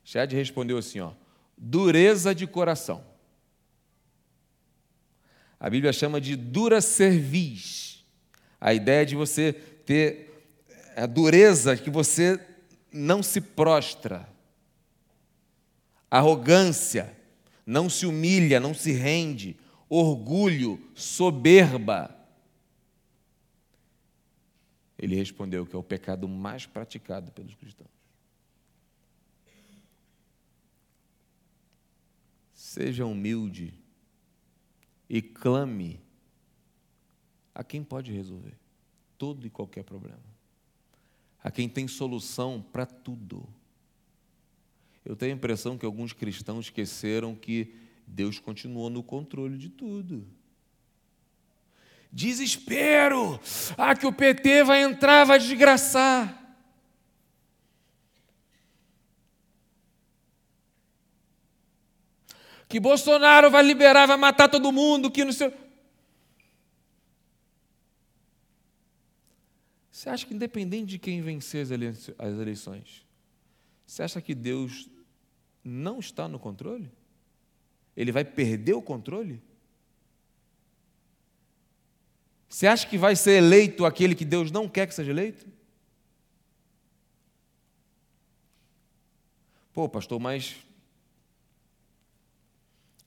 Shedd 0.04 0.34
respondeu 0.34 0.80
assim, 0.80 1.02
ó, 1.02 1.12
dureza 1.56 2.34
de 2.34 2.48
coração. 2.48 3.13
A 5.64 5.70
Bíblia 5.70 5.94
chama 5.94 6.20
de 6.20 6.36
dura 6.36 6.82
cerviz. 6.82 8.04
A 8.60 8.74
ideia 8.74 9.06
de 9.06 9.16
você 9.16 9.54
ter 9.54 10.30
a 10.94 11.06
dureza 11.06 11.78
que 11.78 11.90
você 11.90 12.38
não 12.92 13.24
se 13.24 13.40
prostra. 13.40 14.28
Arrogância, 16.12 17.16
não 17.66 17.90
se 17.90 18.06
humilha, 18.06 18.60
não 18.60 18.74
se 18.74 18.92
rende. 18.92 19.56
Orgulho, 19.88 20.86
soberba. 20.94 22.14
Ele 25.00 25.16
respondeu 25.16 25.66
que 25.66 25.78
é 25.78 25.80
o 25.80 25.84
pecado 25.84 26.28
mais 26.28 26.66
praticado 26.66 27.32
pelos 27.32 27.56
cristãos. 27.56 27.90
Seja 32.54 33.06
humilde 33.06 33.82
e 35.14 35.22
clame 35.22 36.02
a 37.54 37.64
quem 37.64 37.84
pode 37.84 38.12
resolver 38.12 38.58
todo 39.16 39.46
e 39.46 39.50
qualquer 39.52 39.84
problema, 39.84 40.18
a 41.44 41.52
quem 41.52 41.70
tem 41.70 41.88
solução 41.88 42.66
para 42.74 42.84
tudo. 42.84 43.48
Eu 45.06 45.16
tenho 45.16 45.34
a 45.34 45.36
impressão 45.36 45.78
que 45.78 45.86
alguns 45.86 46.14
cristãos 46.14 46.66
esqueceram 46.66 47.36
que 47.36 47.76
Deus 48.08 48.40
continuou 48.40 48.90
no 48.90 49.04
controle 49.04 49.56
de 49.56 49.70
tudo. 49.70 50.26
Desespero! 52.12 53.40
Ah, 53.78 53.96
que 53.96 54.08
o 54.08 54.14
PT 54.14 54.64
vai 54.64 54.82
entrar, 54.82 55.26
vai 55.26 55.38
desgraçar. 55.38 56.43
Que 62.74 62.80
Bolsonaro 62.80 63.52
vai 63.52 63.62
liberar, 63.62 64.08
vai 64.08 64.18
matar 64.18 64.50
todo 64.50 64.72
mundo, 64.72 65.12
que 65.12 65.24
não 65.24 65.32
sei. 65.32 65.54
Você 69.92 70.10
acha 70.10 70.26
que, 70.26 70.34
independente 70.34 70.88
de 70.88 70.98
quem 70.98 71.22
vencer 71.22 71.68
as 72.18 72.34
eleições, 72.40 73.06
você 73.86 74.02
acha 74.02 74.20
que 74.20 74.34
Deus 74.34 74.90
não 75.64 76.00
está 76.00 76.28
no 76.28 76.40
controle? 76.40 76.92
Ele 77.96 78.12
vai 78.12 78.26
perder 78.26 78.74
o 78.74 78.82
controle? 78.82 79.40
Você 82.50 82.66
acha 82.66 82.88
que 82.88 82.98
vai 82.98 83.16
ser 83.16 83.34
eleito 83.34 83.86
aquele 83.86 84.16
que 84.16 84.26
Deus 84.26 84.50
não 84.50 84.68
quer 84.68 84.88
que 84.88 84.96
seja 84.96 85.12
eleito? 85.12 85.46
Pô, 89.72 89.88
pastor, 89.88 90.20
mas 90.20 90.56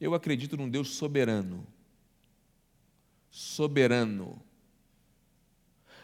eu 0.01 0.15
acredito 0.15 0.57
num 0.57 0.69
Deus 0.69 0.91
soberano. 0.95 1.67
Soberano. 3.31 4.41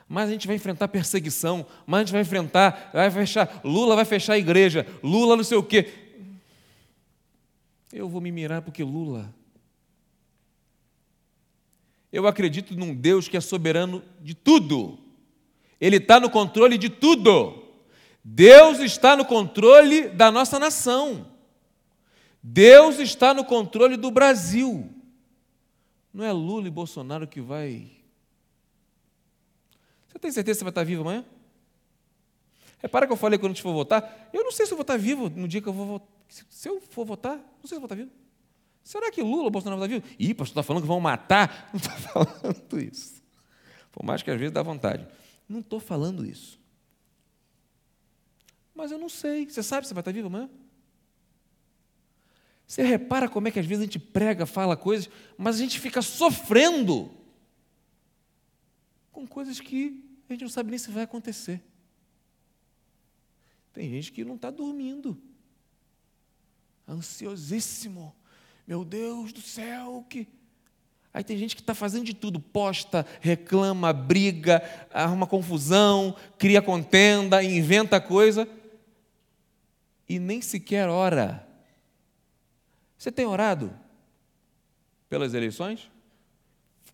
Mas 0.08 0.28
a 0.28 0.32
gente 0.32 0.46
vai 0.46 0.56
enfrentar 0.56 0.88
perseguição, 0.88 1.66
mas 1.86 2.00
a 2.00 2.04
gente 2.04 2.12
vai 2.12 2.20
enfrentar, 2.20 2.90
vai 2.92 3.10
fechar, 3.10 3.60
Lula 3.64 3.96
vai 3.96 4.04
fechar 4.04 4.34
a 4.34 4.38
igreja, 4.38 4.86
Lula 5.02 5.36
não 5.36 5.44
sei 5.44 5.56
o 5.56 5.62
quê. 5.62 5.88
Eu 7.92 8.08
vou 8.08 8.20
me 8.20 8.30
mirar 8.30 8.62
porque 8.62 8.82
Lula. 8.82 9.32
Eu 12.12 12.26
acredito 12.26 12.74
num 12.74 12.94
Deus 12.94 13.26
que 13.26 13.36
é 13.36 13.40
soberano 13.40 14.02
de 14.20 14.34
tudo. 14.34 14.98
Ele 15.80 15.96
está 15.96 16.20
no 16.20 16.28
controle 16.28 16.76
de 16.76 16.90
tudo. 16.90 17.62
Deus 18.22 18.80
está 18.80 19.16
no 19.16 19.24
controle 19.24 20.08
da 20.08 20.30
nossa 20.30 20.58
nação. 20.58 21.31
Deus 22.42 22.98
está 22.98 23.32
no 23.32 23.44
controle 23.44 23.96
do 23.96 24.10
Brasil. 24.10 24.92
Não 26.12 26.24
é 26.24 26.32
Lula 26.32 26.66
e 26.66 26.70
Bolsonaro 26.70 27.26
que 27.26 27.40
vai 27.40 27.90
Você 30.08 30.18
tem 30.18 30.30
certeza 30.30 30.56
que 30.56 30.58
você 30.58 30.64
vai 30.64 30.70
estar 30.70 30.84
vivo 30.84 31.02
amanhã? 31.02 31.24
Repara 32.80 33.06
que 33.06 33.12
eu 33.12 33.16
falei 33.16 33.38
quando 33.38 33.52
a 33.52 33.54
gente 33.54 33.62
for 33.62 33.72
votar, 33.72 34.28
eu 34.32 34.42
não 34.42 34.50
sei 34.50 34.66
se 34.66 34.72
eu 34.72 34.76
vou 34.76 34.82
estar 34.82 34.96
vivo 34.96 35.30
no 35.30 35.46
dia 35.46 35.62
que 35.62 35.68
eu 35.68 35.72
vou 35.72 35.86
votar. 35.86 36.08
Se 36.28 36.68
eu 36.68 36.80
for 36.80 37.06
votar, 37.06 37.36
não 37.36 37.62
sei 37.62 37.68
se 37.68 37.74
eu 37.76 37.80
vou 37.80 37.86
estar 37.86 37.94
vivo. 37.94 38.10
Será 38.82 39.10
que 39.12 39.22
Lula 39.22 39.44
ou 39.44 39.50
Bolsonaro 39.50 39.78
vai 39.78 39.88
estar 39.88 40.00
vivo? 40.00 40.16
Ih, 40.18 40.34
pastor, 40.34 40.52
está 40.52 40.62
falando 40.64 40.82
que 40.82 40.88
vão 40.88 40.98
matar. 40.98 41.70
Não 41.72 41.78
estou 41.78 41.96
falando 41.96 42.80
isso. 42.80 43.22
Por 43.92 44.04
mais 44.04 44.22
que 44.22 44.30
às 44.30 44.38
vezes 44.38 44.52
dá 44.52 44.62
vontade. 44.62 45.06
Não 45.48 45.60
estou 45.60 45.78
falando 45.78 46.26
isso. 46.26 46.58
Mas 48.74 48.90
eu 48.90 48.98
não 48.98 49.08
sei. 49.08 49.48
Você 49.48 49.62
sabe 49.62 49.86
se 49.86 49.94
vai 49.94 50.00
estar 50.00 50.12
vivo 50.12 50.28
amanhã? 50.28 50.48
Você 52.72 52.82
repara 52.82 53.28
como 53.28 53.46
é 53.46 53.50
que 53.50 53.58
às 53.58 53.66
vezes 53.66 53.82
a 53.82 53.84
gente 53.84 53.98
prega, 53.98 54.46
fala 54.46 54.78
coisas, 54.78 55.10
mas 55.36 55.56
a 55.56 55.58
gente 55.58 55.78
fica 55.78 56.00
sofrendo 56.00 57.10
com 59.12 59.26
coisas 59.26 59.60
que 59.60 60.02
a 60.26 60.32
gente 60.32 60.40
não 60.40 60.48
sabe 60.48 60.70
nem 60.70 60.78
se 60.78 60.90
vai 60.90 61.02
acontecer. 61.02 61.62
Tem 63.74 63.90
gente 63.90 64.10
que 64.10 64.24
não 64.24 64.36
está 64.36 64.50
dormindo, 64.50 65.20
ansiosíssimo. 66.88 68.16
Meu 68.66 68.86
Deus 68.86 69.34
do 69.34 69.42
céu, 69.42 70.06
que. 70.08 70.26
Aí 71.12 71.22
tem 71.22 71.36
gente 71.36 71.54
que 71.54 71.60
está 71.60 71.74
fazendo 71.74 72.06
de 72.06 72.14
tudo, 72.14 72.40
posta, 72.40 73.04
reclama, 73.20 73.92
briga, 73.92 74.62
arruma 74.90 75.26
confusão, 75.26 76.16
cria 76.38 76.62
contenda, 76.62 77.44
inventa 77.44 78.00
coisa 78.00 78.48
e 80.08 80.18
nem 80.18 80.40
sequer 80.40 80.88
ora. 80.88 81.51
Você 83.02 83.10
tem 83.10 83.26
orado 83.26 83.76
pelas 85.08 85.34
eleições? 85.34 85.90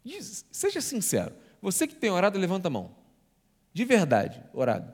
Diz, 0.02 0.42
seja 0.50 0.80
sincero. 0.80 1.36
Você 1.60 1.86
que 1.86 1.94
tem 1.94 2.08
orado, 2.08 2.38
levanta 2.38 2.68
a 2.68 2.70
mão. 2.70 2.96
De 3.74 3.84
verdade, 3.84 4.42
orado. 4.54 4.90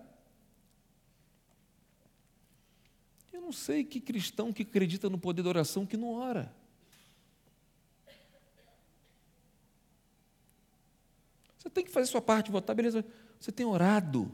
não 3.32 3.52
sei 3.52 3.84
que 3.84 4.00
cristão 4.00 4.52
que 4.52 4.62
acredita 4.62 5.08
no 5.08 5.16
poder 5.16 5.42
da 5.42 5.50
oração 5.50 5.86
que 5.86 5.96
não 5.96 6.14
ora. 6.14 6.52
Você 11.56 11.70
tem 11.70 11.84
que 11.84 11.92
fazer 11.92 12.06
sua 12.06 12.22
parte, 12.22 12.50
votar, 12.50 12.74
beleza. 12.74 13.04
Você 13.38 13.52
tem 13.52 13.64
orado. 13.64 14.32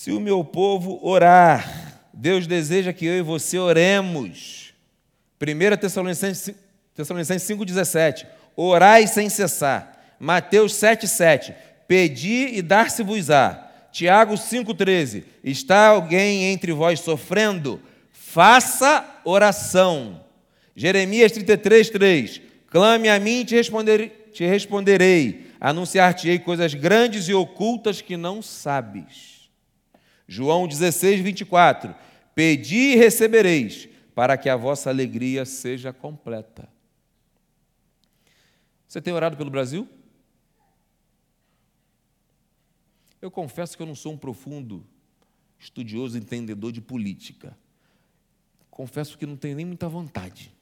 Se 0.00 0.12
o 0.12 0.18
meu 0.18 0.42
povo 0.42 0.98
orar, 1.02 2.00
Deus 2.14 2.46
deseja 2.46 2.90
que 2.90 3.04
eu 3.04 3.18
e 3.18 3.20
você 3.20 3.58
oremos. 3.58 4.72
1 5.38 5.76
Tessalonicenses, 5.76 6.54
Tessalonicenses 6.94 7.46
5,17. 7.46 8.26
Orai 8.56 9.06
sem 9.06 9.28
cessar. 9.28 10.16
Mateus 10.18 10.72
7,7 10.72 11.54
Pedi 11.86 12.48
e 12.54 12.62
dar-se-vos-á. 12.62 13.70
Tiago 13.92 14.36
5,13. 14.36 15.22
Está 15.44 15.88
alguém 15.88 16.44
entre 16.44 16.72
vós 16.72 17.00
sofrendo? 17.00 17.78
Faça 18.10 19.20
oração. 19.22 20.24
Jeremias 20.74 21.30
33, 21.30 21.90
3. 21.90 22.40
Clame 22.68 23.10
a 23.10 23.20
mim 23.20 23.40
e 23.40 23.44
te, 23.44 23.54
responder, 23.54 24.30
te 24.32 24.46
responderei. 24.46 25.48
Anunciar-te-ei 25.60 26.38
coisas 26.38 26.72
grandes 26.72 27.28
e 27.28 27.34
ocultas 27.34 28.00
que 28.00 28.16
não 28.16 28.40
sabes. 28.40 29.39
João 30.30 30.68
16, 30.68 31.22
24. 31.22 31.92
Pedi 32.36 32.92
e 32.92 32.94
recebereis, 32.94 33.88
para 34.14 34.38
que 34.38 34.48
a 34.48 34.54
vossa 34.54 34.88
alegria 34.88 35.44
seja 35.44 35.92
completa. 35.92 36.68
Você 38.86 39.02
tem 39.02 39.12
orado 39.12 39.36
pelo 39.36 39.50
Brasil? 39.50 39.88
Eu 43.20 43.28
confesso 43.28 43.76
que 43.76 43.82
eu 43.82 43.86
não 43.86 43.96
sou 43.96 44.12
um 44.12 44.16
profundo 44.16 44.86
estudioso, 45.58 46.16
entendedor 46.16 46.70
de 46.70 46.80
política. 46.80 47.58
Confesso 48.70 49.18
que 49.18 49.26
não 49.26 49.36
tenho 49.36 49.56
nem 49.56 49.66
muita 49.66 49.88
vontade. 49.88 50.54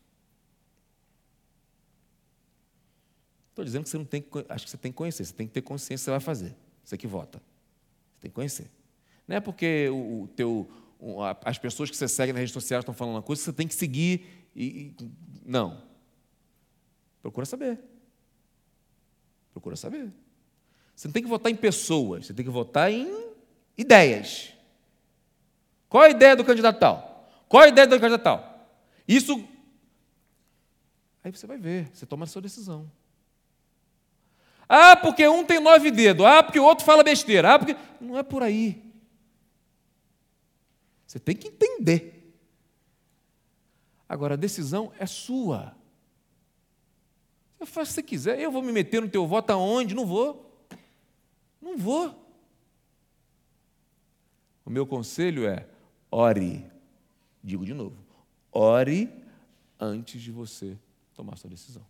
Estou 3.50 3.66
dizendo 3.66 3.82
que 3.82 3.90
você 3.90 3.98
não 3.98 4.06
tem 4.06 4.22
que, 4.22 4.28
acho 4.48 4.64
que 4.64 4.70
você 4.70 4.78
tem 4.78 4.90
que 4.90 4.96
conhecer, 4.96 5.26
você 5.26 5.34
tem 5.34 5.46
que 5.46 5.52
ter 5.52 5.62
consciência 5.62 6.04
você 6.04 6.10
vai 6.10 6.20
fazer. 6.20 6.56
Você 6.82 6.96
que 6.96 7.06
vota. 7.06 7.38
Você 8.14 8.22
tem 8.22 8.30
que 8.30 8.34
conhecer. 8.34 8.77
Não 9.28 9.36
é 9.36 9.40
porque 9.40 9.90
o, 9.90 10.22
o 10.22 10.28
teu, 10.28 10.68
as 11.44 11.58
pessoas 11.58 11.90
que 11.90 11.96
você 11.96 12.08
segue 12.08 12.32
nas 12.32 12.40
redes 12.40 12.54
sociais 12.54 12.80
estão 12.80 12.94
falando 12.94 13.16
uma 13.16 13.22
coisa, 13.22 13.42
você 13.42 13.52
tem 13.52 13.68
que 13.68 13.74
seguir 13.74 14.26
e, 14.56 14.94
e 14.98 15.10
não. 15.44 15.82
Procura 17.20 17.44
saber. 17.44 17.78
Procura 19.52 19.76
saber. 19.76 20.10
Você 20.96 21.08
não 21.08 21.12
tem 21.12 21.22
que 21.22 21.28
votar 21.28 21.52
em 21.52 21.56
pessoas, 21.56 22.26
você 22.26 22.32
tem 22.32 22.44
que 22.44 22.50
votar 22.50 22.90
em 22.90 23.06
ideias. 23.76 24.54
Qual 25.90 26.02
a 26.02 26.08
ideia 26.08 26.34
do 26.34 26.44
candidato 26.44 26.78
tal? 26.78 27.30
Qual 27.48 27.62
a 27.62 27.68
ideia 27.68 27.86
do 27.86 28.00
candidato 28.00 28.22
tal? 28.22 28.66
Isso. 29.06 29.46
Aí 31.22 31.30
você 31.30 31.46
vai 31.46 31.58
ver, 31.58 31.90
você 31.92 32.06
toma 32.06 32.24
a 32.24 32.26
sua 32.26 32.40
decisão. 32.40 32.90
Ah, 34.66 34.96
porque 34.96 35.26
um 35.28 35.44
tem 35.44 35.60
nove 35.60 35.90
dedos. 35.90 36.24
Ah, 36.26 36.42
porque 36.42 36.60
o 36.60 36.64
outro 36.64 36.84
fala 36.84 37.02
besteira. 37.02 37.54
Ah, 37.54 37.58
porque. 37.58 37.76
Não 38.00 38.18
é 38.18 38.22
por 38.22 38.42
aí. 38.42 38.87
Você 41.08 41.18
tem 41.18 41.34
que 41.34 41.48
entender. 41.48 42.38
Agora, 44.06 44.34
a 44.34 44.36
decisão 44.36 44.92
é 44.98 45.06
sua. 45.06 45.74
Você 47.58 47.64
faz 47.64 47.88
o 47.88 47.90
que 47.90 47.94
você 47.94 48.02
quiser. 48.02 48.38
Eu 48.38 48.52
vou 48.52 48.62
me 48.62 48.70
meter 48.70 49.00
no 49.00 49.08
teu 49.08 49.26
voto 49.26 49.50
aonde? 49.50 49.94
Não 49.94 50.04
vou. 50.04 50.68
Não 51.62 51.78
vou. 51.78 52.14
O 54.66 54.70
meu 54.70 54.86
conselho 54.86 55.46
é: 55.46 55.66
ore. 56.10 56.70
Digo 57.42 57.64
de 57.64 57.72
novo: 57.72 57.96
ore 58.52 59.10
antes 59.80 60.20
de 60.20 60.30
você 60.30 60.78
tomar 61.14 61.36
sua 61.36 61.48
decisão. 61.48 61.86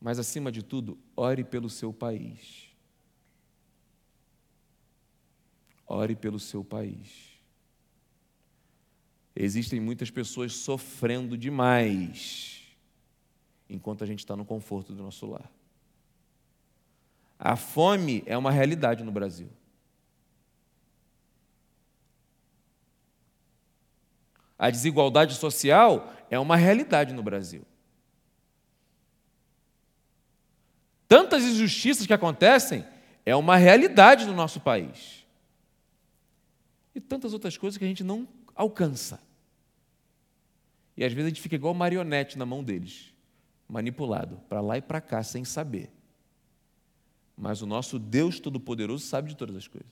Mas, 0.00 0.18
acima 0.18 0.50
de 0.50 0.60
tudo, 0.60 0.98
ore 1.14 1.44
pelo 1.44 1.70
seu 1.70 1.92
país. 1.92 2.68
Ore 5.86 6.16
pelo 6.16 6.40
seu 6.40 6.64
país. 6.64 7.35
Existem 9.38 9.78
muitas 9.78 10.10
pessoas 10.10 10.54
sofrendo 10.54 11.36
demais 11.36 12.62
enquanto 13.68 14.02
a 14.02 14.06
gente 14.06 14.20
está 14.20 14.34
no 14.34 14.46
conforto 14.46 14.94
do 14.94 15.02
nosso 15.02 15.26
lar. 15.26 15.50
A 17.38 17.54
fome 17.54 18.22
é 18.24 18.38
uma 18.38 18.50
realidade 18.50 19.04
no 19.04 19.12
Brasil. 19.12 19.50
A 24.58 24.70
desigualdade 24.70 25.34
social 25.34 26.14
é 26.30 26.38
uma 26.38 26.56
realidade 26.56 27.12
no 27.12 27.22
Brasil. 27.22 27.62
Tantas 31.06 31.44
injustiças 31.44 32.06
que 32.06 32.14
acontecem 32.14 32.86
é 33.26 33.36
uma 33.36 33.56
realidade 33.56 34.24
no 34.24 34.32
nosso 34.32 34.60
país. 34.60 35.26
E 36.94 37.00
tantas 37.02 37.34
outras 37.34 37.58
coisas 37.58 37.76
que 37.76 37.84
a 37.84 37.88
gente 37.88 38.02
não 38.02 38.26
alcança. 38.54 39.25
E 40.96 41.04
às 41.04 41.12
vezes 41.12 41.26
a 41.26 41.28
gente 41.28 41.42
fica 41.42 41.54
igual 41.54 41.74
marionete 41.74 42.38
na 42.38 42.46
mão 42.46 42.64
deles, 42.64 43.12
manipulado 43.68 44.40
para 44.48 44.60
lá 44.60 44.78
e 44.78 44.82
para 44.82 45.00
cá 45.00 45.22
sem 45.22 45.44
saber. 45.44 45.90
Mas 47.36 47.60
o 47.60 47.66
nosso 47.66 47.98
Deus 47.98 48.40
Todo-Poderoso 48.40 49.04
sabe 49.04 49.28
de 49.28 49.36
todas 49.36 49.54
as 49.56 49.68
coisas. 49.68 49.90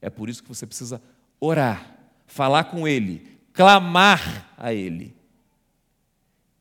É 0.00 0.10
por 0.10 0.28
isso 0.28 0.42
que 0.42 0.48
você 0.48 0.66
precisa 0.66 1.00
orar, 1.40 1.98
falar 2.26 2.64
com 2.64 2.86
Ele, 2.86 3.26
clamar 3.52 4.52
a 4.58 4.74
Ele. 4.74 5.16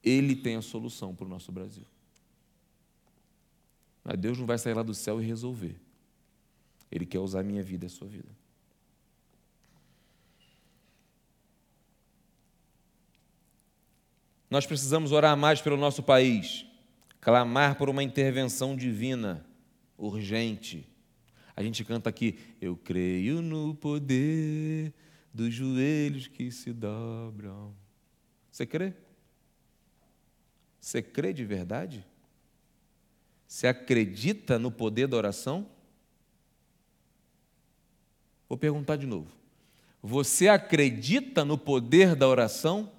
Ele 0.02 0.36
tem 0.36 0.56
a 0.56 0.62
solução 0.62 1.14
para 1.14 1.26
o 1.26 1.30
nosso 1.30 1.52
Brasil. 1.52 1.84
Mas 4.04 4.18
Deus 4.18 4.38
não 4.38 4.46
vai 4.46 4.58
sair 4.58 4.74
lá 4.74 4.84
do 4.84 4.94
céu 4.94 5.22
e 5.22 5.26
resolver. 5.26 5.76
Ele 6.92 7.06
quer 7.06 7.20
usar 7.20 7.42
a 7.42 7.44
minha 7.44 7.64
vida 7.64 7.86
e 7.86 7.88
a 7.88 7.90
sua 7.90 8.08
vida. 8.08 8.30
Nós 14.54 14.68
precisamos 14.68 15.12
orar 15.12 15.36
mais 15.36 15.62
pelo 15.62 15.76
nosso 15.76 16.04
país, 16.04 16.64
clamar 17.20 17.76
por 17.76 17.90
uma 17.90 18.04
intervenção 18.04 18.76
divina 18.76 19.44
urgente. 19.98 20.88
A 21.56 21.64
gente 21.64 21.84
canta 21.84 22.12
aqui, 22.12 22.38
eu 22.62 22.78
creio 22.78 23.42
no 23.42 23.74
poder 23.74 24.94
dos 25.34 25.52
joelhos 25.52 26.28
que 26.28 26.52
se 26.52 26.72
dobram. 26.72 27.74
Você 28.52 28.64
crê? 28.64 28.94
Você 30.80 31.02
crê 31.02 31.34
de 31.34 31.44
verdade? 31.44 32.06
Você 33.48 33.66
acredita 33.66 34.60
no 34.60 34.70
poder 34.70 35.08
da 35.08 35.18
oração? 35.18 35.68
Vou 38.48 38.56
perguntar 38.56 38.98
de 38.98 39.08
novo. 39.08 39.36
Você 40.00 40.48
acredita 40.48 41.44
no 41.44 41.58
poder 41.58 42.16
da 42.16 42.28
oração? 42.28 42.92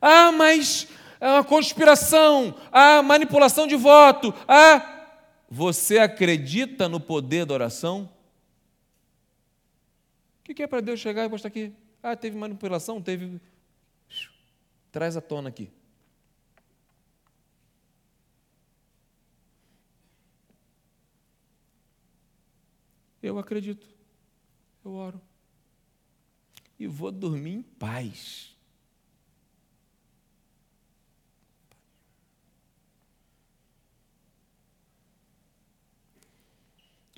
Ah, 0.00 0.32
mas 0.32 0.88
é 1.20 1.28
uma 1.28 1.44
conspiração, 1.44 2.54
há 2.72 3.02
manipulação 3.02 3.66
de 3.66 3.76
voto, 3.76 4.34
há. 4.48 4.98
Você 5.52 5.98
acredita 5.98 6.88
no 6.88 7.00
poder 7.00 7.44
da 7.44 7.54
oração? 7.54 8.08
O 10.48 10.54
que 10.54 10.62
é 10.62 10.66
para 10.66 10.80
Deus 10.80 11.00
chegar 11.00 11.24
e 11.24 11.28
mostrar 11.28 11.48
aqui? 11.48 11.72
Ah, 12.02 12.16
teve 12.16 12.36
manipulação, 12.36 13.02
teve. 13.02 13.40
Traz 14.92 15.16
a 15.16 15.20
tona 15.20 15.48
aqui. 15.48 15.70
Eu 23.22 23.38
acredito. 23.38 23.86
Eu 24.84 24.92
oro. 24.92 25.20
E 26.78 26.86
vou 26.86 27.12
dormir 27.12 27.52
em 27.52 27.62
paz. 27.62 28.56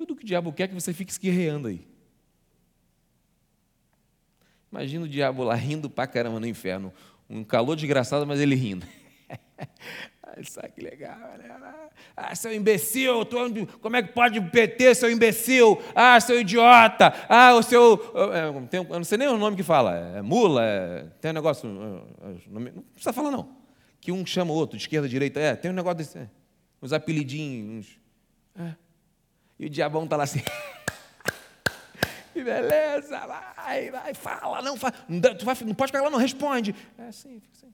Tudo 0.03 0.17
que 0.17 0.25
o 0.25 0.27
diabo 0.27 0.53
quer 0.53 0.65
é 0.65 0.67
que 0.67 0.75
você 0.75 0.93
fique 0.93 1.12
esguerreando 1.12 1.69
aí. 1.69 1.87
Imagina 4.73 5.05
o 5.05 5.09
diabo 5.09 5.45
lá 5.45 5.55
rindo 5.55 5.88
pra 5.88 6.09
caramba 6.09 6.41
no 6.41 6.47
inferno. 6.47 6.93
Um 7.31 7.45
calor 7.45 7.77
desgraçado, 7.77 8.27
mas 8.27 8.41
ele 8.41 8.57
rindo. 8.57 8.85
Sabe 10.51 10.73
que 10.73 10.81
legal, 10.81 11.17
né? 11.38 11.57
Ah, 12.17 12.35
seu 12.35 12.53
imbecil, 12.53 13.25
tu, 13.25 13.37
como 13.81 13.95
é 13.95 14.03
que 14.03 14.12
pode 14.12 14.41
PT, 14.41 14.97
seu 14.97 15.09
imbecil? 15.09 15.81
Ah, 15.95 16.19
seu 16.19 16.41
idiota! 16.41 17.15
Ah, 17.29 17.55
o 17.55 17.62
seu. 17.62 17.95
É, 18.33 18.67
tem, 18.67 18.81
eu 18.81 18.97
não 18.97 19.05
sei 19.05 19.19
nem 19.19 19.29
o 19.29 19.38
nome 19.38 19.57
que 19.57 19.62
fala. 19.62 19.95
É 20.17 20.21
mula, 20.21 20.65
é, 20.65 21.07
tem 21.21 21.31
um 21.31 21.35
negócio. 21.35 21.69
Não 22.49 22.83
precisa 22.93 23.12
falar, 23.12 23.31
não. 23.31 23.57
Que 24.01 24.11
um 24.11 24.27
chama 24.27 24.51
o 24.51 24.57
outro, 24.57 24.77
de 24.77 24.83
esquerda, 24.83 25.09
direita. 25.09 25.38
É, 25.38 25.55
tem 25.55 25.71
um 25.71 25.75
negócio 25.75 25.99
desse. 25.99 26.19
É, 26.19 26.29
uns 26.83 26.93
apelidinhos. 26.93 28.01
É. 28.59 28.75
E 29.62 29.66
o 29.66 29.70
diabão 29.70 30.03
está 30.03 30.16
lá 30.16 30.25
assim. 30.25 30.40
que 32.35 32.42
beleza, 32.42 33.16
vai, 33.29 33.92
vai, 33.92 34.12
fala, 34.12 34.61
não, 34.61 34.77
fala. 34.77 34.92
Tu 35.38 35.44
vai, 35.44 35.55
não 35.64 35.72
pode 35.72 35.92
pegar 35.92 36.03
lá, 36.03 36.11
não 36.11 36.18
responde. 36.18 36.75
É 36.98 37.07
assim, 37.07 37.38
fica 37.38 37.53
assim. 37.57 37.72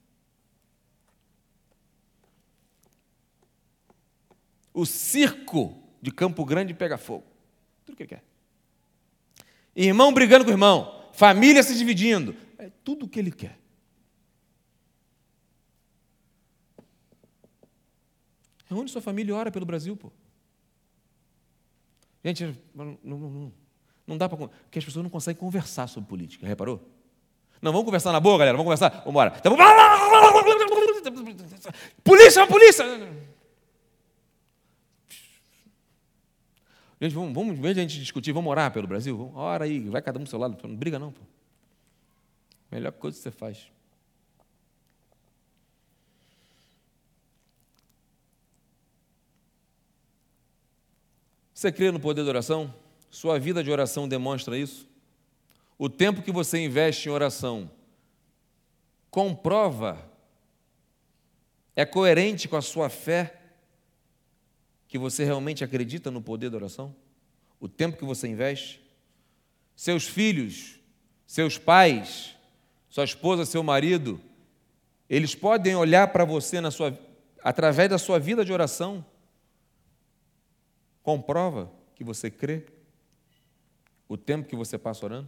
O 4.71 4.85
circo 4.85 5.81
de 5.99 6.11
Campo 6.11 6.45
Grande 6.45 6.75
pega 6.75 6.95
fogo. 6.95 7.25
Tudo 7.87 7.95
que 7.95 8.03
ele 8.03 8.09
quer. 8.09 8.23
Irmão 9.75 10.13
brigando 10.13 10.45
com 10.45 10.51
irmão, 10.51 11.09
família 11.11 11.63
se 11.63 11.75
dividindo. 11.75 12.35
É 12.59 12.69
tudo 12.83 13.07
o 13.07 13.09
que 13.09 13.17
ele 13.17 13.31
quer. 13.31 13.57
Reúne 18.69 18.89
sua 18.89 19.01
família 19.01 19.31
e 19.31 19.33
ora 19.33 19.51
pelo 19.51 19.65
Brasil, 19.65 19.97
pô. 19.97 20.11
Gente, 22.23 22.57
não, 22.73 22.97
não, 23.03 23.51
não, 24.05 24.17
dá 24.17 24.27
para. 24.27 24.37
Porque 24.47 24.79
as 24.79 24.85
pessoas 24.85 25.03
não 25.03 25.09
conseguem 25.09 25.39
conversar 25.39 25.87
sobre 25.87 26.09
política, 26.09 26.45
reparou? 26.45 26.81
Não, 27.61 27.71
vamos 27.71 27.85
conversar 27.85 28.11
na 28.11 28.19
boa, 28.19 28.37
galera, 28.37 28.57
vamos 28.57 28.65
conversar? 28.65 28.89
Vamos 28.89 29.09
embora. 29.09 29.33
Então, 29.37 29.55
polícia, 32.03 32.47
polícia! 32.47 32.85
Gente, 37.01 37.13
vamos, 37.13 37.33
vamos, 37.33 37.57
em 37.57 37.61
vez 37.61 37.77
a 37.77 37.81
gente 37.81 37.97
discutir, 37.97 38.33
vamos 38.33 38.51
orar 38.51 38.71
pelo 38.71 38.87
Brasil? 38.87 39.17
Vamos, 39.17 39.33
ora 39.35 39.63
aí, 39.63 39.79
vai 39.87 40.01
cada 40.01 40.19
um 40.19 40.23
do 40.23 40.29
seu 40.29 40.37
lado, 40.37 40.57
não 40.67 40.75
briga 40.75 40.99
não. 40.99 41.13
Pô. 41.13 41.21
Melhor 42.69 42.91
coisa 42.91 43.17
que 43.17 43.23
você 43.23 43.31
faz. 43.31 43.71
Você 51.59 51.73
crê 51.73 51.91
no 51.91 51.99
poder 51.99 52.23
da 52.23 52.29
oração? 52.29 52.73
Sua 53.11 53.37
vida 53.37 53.61
de 53.61 53.69
oração 53.69 54.07
demonstra 54.07 54.57
isso? 54.57 54.87
O 55.77 55.89
tempo 55.89 56.21
que 56.21 56.31
você 56.31 56.57
investe 56.57 57.09
em 57.09 57.11
oração 57.11 57.69
comprova, 59.11 60.09
é 61.75 61.85
coerente 61.85 62.47
com 62.47 62.55
a 62.55 62.61
sua 62.61 62.87
fé 62.89 63.41
que 64.87 64.97
você 64.97 65.25
realmente 65.25 65.61
acredita 65.61 66.09
no 66.09 66.21
poder 66.21 66.49
da 66.49 66.55
oração? 66.55 66.95
O 67.59 67.67
tempo 67.67 67.97
que 67.97 68.05
você 68.05 68.29
investe? 68.29 68.81
Seus 69.75 70.07
filhos, 70.07 70.79
seus 71.27 71.57
pais, 71.57 72.37
sua 72.89 73.03
esposa, 73.03 73.43
seu 73.43 73.63
marido, 73.63 74.17
eles 75.09 75.35
podem 75.35 75.75
olhar 75.75 76.07
para 76.07 76.23
você 76.23 76.61
na 76.61 76.71
sua, 76.71 76.97
através 77.43 77.89
da 77.89 77.97
sua 77.97 78.17
vida 78.17 78.45
de 78.45 78.53
oração. 78.53 79.03
Comprova 81.09 81.71
que 81.95 82.03
você 82.03 82.29
crê 82.29 82.67
o 84.07 84.15
tempo 84.15 84.47
que 84.47 84.55
você 84.55 84.77
passa 84.77 85.03
orando. 85.03 85.27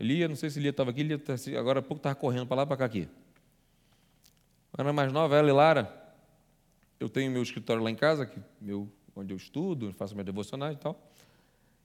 Elia, 0.00 0.26
não 0.26 0.34
sei 0.34 0.48
se 0.48 0.58
Elia 0.58 0.70
estava 0.70 0.88
aqui, 0.88 1.00
Elia 1.00 1.18
tá 1.18 1.34
agora 1.58 1.80
há 1.80 1.82
pouco 1.82 1.98
estava 1.98 2.14
correndo 2.14 2.46
para 2.46 2.56
lá 2.56 2.66
para 2.66 2.78
cá 2.78 2.86
aqui. 2.86 3.10
Era 4.72 4.90
mais 4.90 5.12
nova, 5.12 5.36
ela 5.36 5.50
e 5.50 5.52
Lara. 5.52 6.14
Eu 6.98 7.10
tenho 7.10 7.30
meu 7.30 7.42
escritório 7.42 7.82
lá 7.82 7.90
em 7.90 7.94
casa, 7.94 8.24
que 8.24 8.40
meu, 8.58 8.88
onde 9.14 9.34
eu 9.34 9.36
estudo, 9.36 9.92
faço 9.92 10.14
minha 10.14 10.24
devocional 10.24 10.72
e 10.72 10.76
tal. 10.76 10.98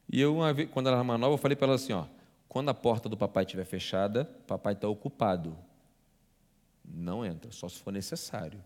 E 0.10 0.22
eu, 0.22 0.38
vez, 0.54 0.70
quando 0.72 0.88
ela 0.88 0.96
era 0.96 1.04
mais 1.04 1.20
nova, 1.20 1.34
eu 1.34 1.38
falei 1.38 1.58
para 1.58 1.68
ela 1.68 1.76
assim: 1.76 1.92
ó, 1.92 2.06
quando 2.48 2.70
a 2.70 2.74
porta 2.74 3.10
do 3.10 3.18
papai 3.18 3.44
estiver 3.44 3.66
fechada, 3.66 4.24
papai 4.48 4.72
está 4.72 4.88
ocupado. 4.88 5.58
Não 6.86 7.26
entra, 7.26 7.52
só 7.52 7.68
se 7.68 7.78
for 7.80 7.92
necessário. 7.92 8.64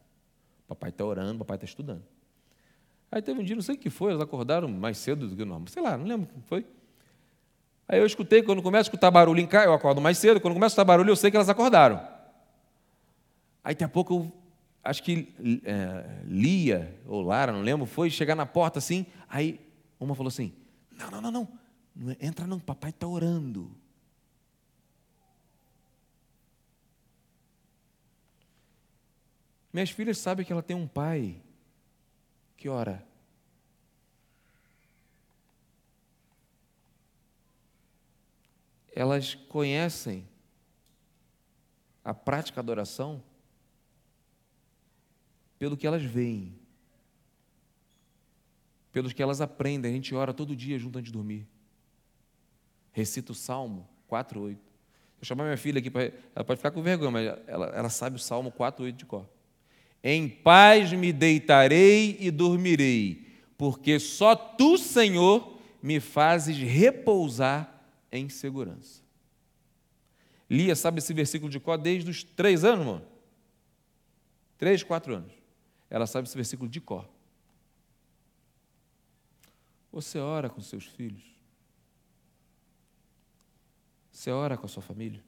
Papai 0.67 0.91
está 0.91 1.03
orando, 1.03 1.39
papai 1.39 1.57
está 1.57 1.65
estudando. 1.65 2.13
Aí 3.15 3.21
teve 3.21 3.39
um 3.39 3.43
dia, 3.45 3.55
não 3.55 3.63
sei 3.63 3.75
o 3.75 3.77
que 3.77 3.89
foi, 3.89 4.11
elas 4.11 4.21
acordaram 4.21 4.67
mais 4.67 4.97
cedo 4.97 5.25
do 5.25 5.37
que 5.37 5.45
normal. 5.45 5.69
Sei 5.69 5.81
lá, 5.81 5.97
não 5.97 6.05
lembro 6.05 6.29
o 6.29 6.41
que 6.41 6.47
foi. 6.49 6.65
Aí 7.87 7.97
eu 7.97 8.05
escutei, 8.05 8.43
quando 8.43 8.61
começa 8.61 8.81
a 8.81 8.87
escutar 8.89 9.09
barulho 9.09 9.39
em 9.39 9.47
casa, 9.47 9.67
eu 9.67 9.73
acordo 9.73 10.01
mais 10.01 10.17
cedo, 10.17 10.41
quando 10.41 10.53
começa 10.53 10.73
a 10.73 10.73
escutar 10.73 10.83
barulho, 10.83 11.11
eu 11.11 11.15
sei 11.15 11.31
que 11.31 11.37
elas 11.37 11.47
acordaram. 11.47 12.05
Aí 13.63 13.73
daqui 13.73 13.85
a 13.85 13.87
pouco 13.87 14.15
eu 14.15 14.31
acho 14.83 15.01
que 15.01 15.33
é, 15.63 16.23
Lia 16.25 16.93
ou 17.07 17.21
Lara, 17.21 17.53
não 17.53 17.61
lembro, 17.61 17.85
foi 17.85 18.09
chegar 18.09 18.35
na 18.35 18.45
porta 18.45 18.79
assim, 18.79 19.05
aí 19.29 19.61
uma 19.97 20.13
falou 20.13 20.27
assim: 20.27 20.51
Não, 20.91 21.09
não, 21.09 21.21
não, 21.21 21.31
não, 21.31 21.47
não 21.95 22.11
é, 22.11 22.17
entra 22.19 22.45
não, 22.45 22.59
papai 22.59 22.89
está 22.89 23.07
orando. 23.07 23.71
Minhas 29.71 29.89
filhas 29.89 30.17
sabem 30.17 30.45
que 30.45 30.51
ela 30.51 30.61
tem 30.61 30.75
um 30.75 30.85
pai 30.85 31.44
que 32.65 32.69
ora. 32.69 33.05
Elas 38.91 39.35
conhecem 39.35 40.27
a 42.03 42.11
prática 42.11 42.63
da 42.63 42.71
oração 42.71 43.21
pelo 45.59 45.77
que 45.77 45.85
elas 45.85 46.01
veem, 46.01 46.57
pelos 48.91 49.13
que 49.13 49.21
elas 49.21 49.41
aprendem. 49.41 49.91
A 49.91 49.93
gente 49.93 50.15
ora 50.15 50.33
todo 50.33 50.55
dia 50.55 50.79
junto 50.79 50.97
antes 50.97 51.11
de 51.11 51.13
dormir. 51.13 51.47
Recita 52.91 53.31
o 53.31 53.35
Salmo 53.35 53.87
4,8. 54.09 54.57
Eu 55.19 55.23
chamar 55.23 55.43
minha 55.43 55.57
filha 55.57 55.77
aqui, 55.77 55.91
para, 55.91 56.11
ela 56.33 56.43
pode 56.43 56.57
ficar 56.57 56.71
com 56.71 56.81
vergonha, 56.81 57.11
mas 57.11 57.27
ela, 57.45 57.67
ela 57.67 57.89
sabe 57.89 58.15
o 58.15 58.19
Salmo 58.19 58.51
4,8 58.51 58.91
de 58.91 59.05
cor. 59.05 59.34
Em 60.07 60.29
paz 60.29 60.93
me 60.93 61.11
deitarei 61.11 62.15
e 62.19 62.29
dormirei, 62.29 63.25
porque 63.57 63.99
só 63.99 64.35
tu, 64.35 64.77
Senhor, 64.77 65.57
me 65.81 65.99
fazes 65.99 66.55
repousar 66.55 67.83
em 68.11 68.29
segurança. 68.29 69.01
Lia 70.47 70.75
sabe 70.75 70.99
esse 70.99 71.11
versículo 71.11 71.49
de 71.49 71.59
cor 71.59 71.79
desde 71.79 72.11
os 72.11 72.23
três 72.23 72.63
anos, 72.63 72.85
mano? 72.85 73.05
Três, 74.59 74.83
quatro 74.83 75.15
anos. 75.15 75.31
Ela 75.89 76.05
sabe 76.05 76.27
esse 76.27 76.35
versículo 76.35 76.69
de 76.69 76.79
cor. 76.79 77.09
Você 79.91 80.19
ora 80.19 80.51
com 80.51 80.61
seus 80.61 80.85
filhos? 80.85 81.23
Você 84.11 84.29
ora 84.29 84.55
com 84.55 84.67
a 84.67 84.69
sua 84.69 84.83
família? 84.83 85.23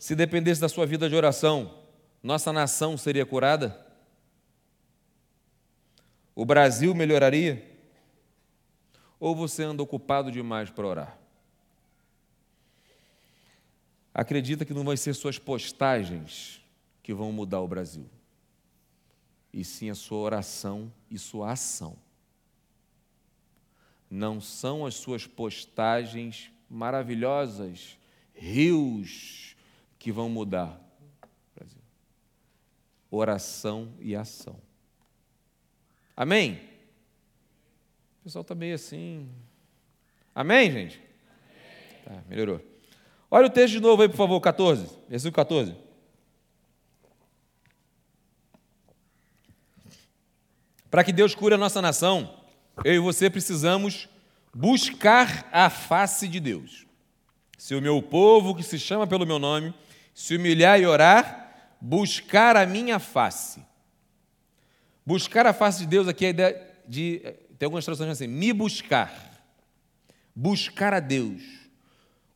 Se 0.00 0.16
dependesse 0.16 0.62
da 0.62 0.68
sua 0.68 0.86
vida 0.86 1.10
de 1.10 1.14
oração, 1.14 1.78
nossa 2.22 2.50
nação 2.54 2.96
seria 2.96 3.26
curada? 3.26 3.86
O 6.34 6.42
Brasil 6.42 6.94
melhoraria? 6.94 7.70
Ou 9.20 9.36
você 9.36 9.62
anda 9.62 9.82
ocupado 9.82 10.32
demais 10.32 10.70
para 10.70 10.86
orar? 10.86 11.18
Acredita 14.14 14.64
que 14.64 14.72
não 14.72 14.84
vai 14.84 14.96
ser 14.96 15.12
suas 15.12 15.38
postagens 15.38 16.62
que 17.02 17.12
vão 17.12 17.30
mudar 17.30 17.60
o 17.60 17.68
Brasil, 17.68 18.08
e 19.52 19.62
sim 19.62 19.90
a 19.90 19.94
sua 19.94 20.18
oração 20.20 20.90
e 21.10 21.18
sua 21.18 21.52
ação. 21.52 21.94
Não 24.10 24.40
são 24.40 24.86
as 24.86 24.94
suas 24.94 25.26
postagens 25.26 26.50
maravilhosas, 26.70 27.98
rios, 28.32 29.49
que 30.00 30.10
vão 30.10 30.30
mudar 30.30 30.80
Brasil. 31.54 31.78
Oração 33.10 33.92
e 34.00 34.16
ação. 34.16 34.58
Amém? 36.16 36.54
O 38.20 38.24
pessoal 38.24 38.40
está 38.40 38.54
meio 38.54 38.74
assim. 38.74 39.28
Amém, 40.34 40.72
gente? 40.72 41.02
Amém. 42.06 42.22
Tá, 42.22 42.24
melhorou. 42.28 42.60
Olha 43.30 43.46
o 43.46 43.50
texto 43.50 43.74
de 43.74 43.80
novo 43.80 44.00
aí, 44.00 44.08
por 44.08 44.16
favor, 44.16 44.40
14, 44.40 44.88
versículo 45.06 45.34
14. 45.34 45.76
Para 50.90 51.04
que 51.04 51.12
Deus 51.12 51.34
cure 51.34 51.54
a 51.54 51.58
nossa 51.58 51.82
nação, 51.82 52.42
eu 52.84 52.94
e 52.94 52.98
você 52.98 53.28
precisamos 53.28 54.08
buscar 54.52 55.48
a 55.52 55.68
face 55.68 56.26
de 56.26 56.40
Deus. 56.40 56.86
Se 57.58 57.74
o 57.74 57.82
meu 57.82 58.02
povo, 58.02 58.54
que 58.54 58.62
se 58.62 58.78
chama 58.78 59.06
pelo 59.06 59.26
meu 59.26 59.38
nome, 59.38 59.74
se 60.14 60.36
humilhar 60.36 60.80
e 60.80 60.86
orar, 60.86 61.76
buscar 61.80 62.56
a 62.56 62.66
minha 62.66 62.98
face. 62.98 63.64
Buscar 65.04 65.46
a 65.46 65.52
face 65.52 65.80
de 65.80 65.86
Deus 65.86 66.08
aqui 66.08 66.24
é 66.24 66.28
a 66.28 66.30
ideia 66.30 66.70
de. 66.86 67.20
Tem 67.58 67.66
algumas 67.66 67.84
traduções 67.84 68.10
assim, 68.10 68.26
me 68.26 68.52
buscar. 68.52 69.28
Buscar 70.34 70.94
a 70.94 71.00
Deus. 71.00 71.42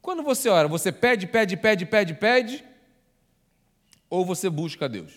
Quando 0.01 0.23
você 0.23 0.49
ora, 0.49 0.69
você 0.69 0.93
pede, 0.93 1.27
pede, 1.27 1.57
pede, 1.57 1.87
pede, 1.87 2.15
pede, 2.15 2.65
ou 4.11 4.25
você 4.25 4.51
busca 4.51 4.85
a 4.85 4.89
Deus? 4.89 5.13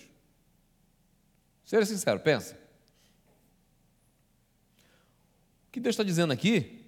Seja 1.65 1.85
sincero, 1.85 2.19
pensa. 2.19 2.57
O 5.67 5.71
que 5.71 5.79
Deus 5.79 5.93
está 5.93 6.03
dizendo 6.03 6.31
aqui 6.31 6.85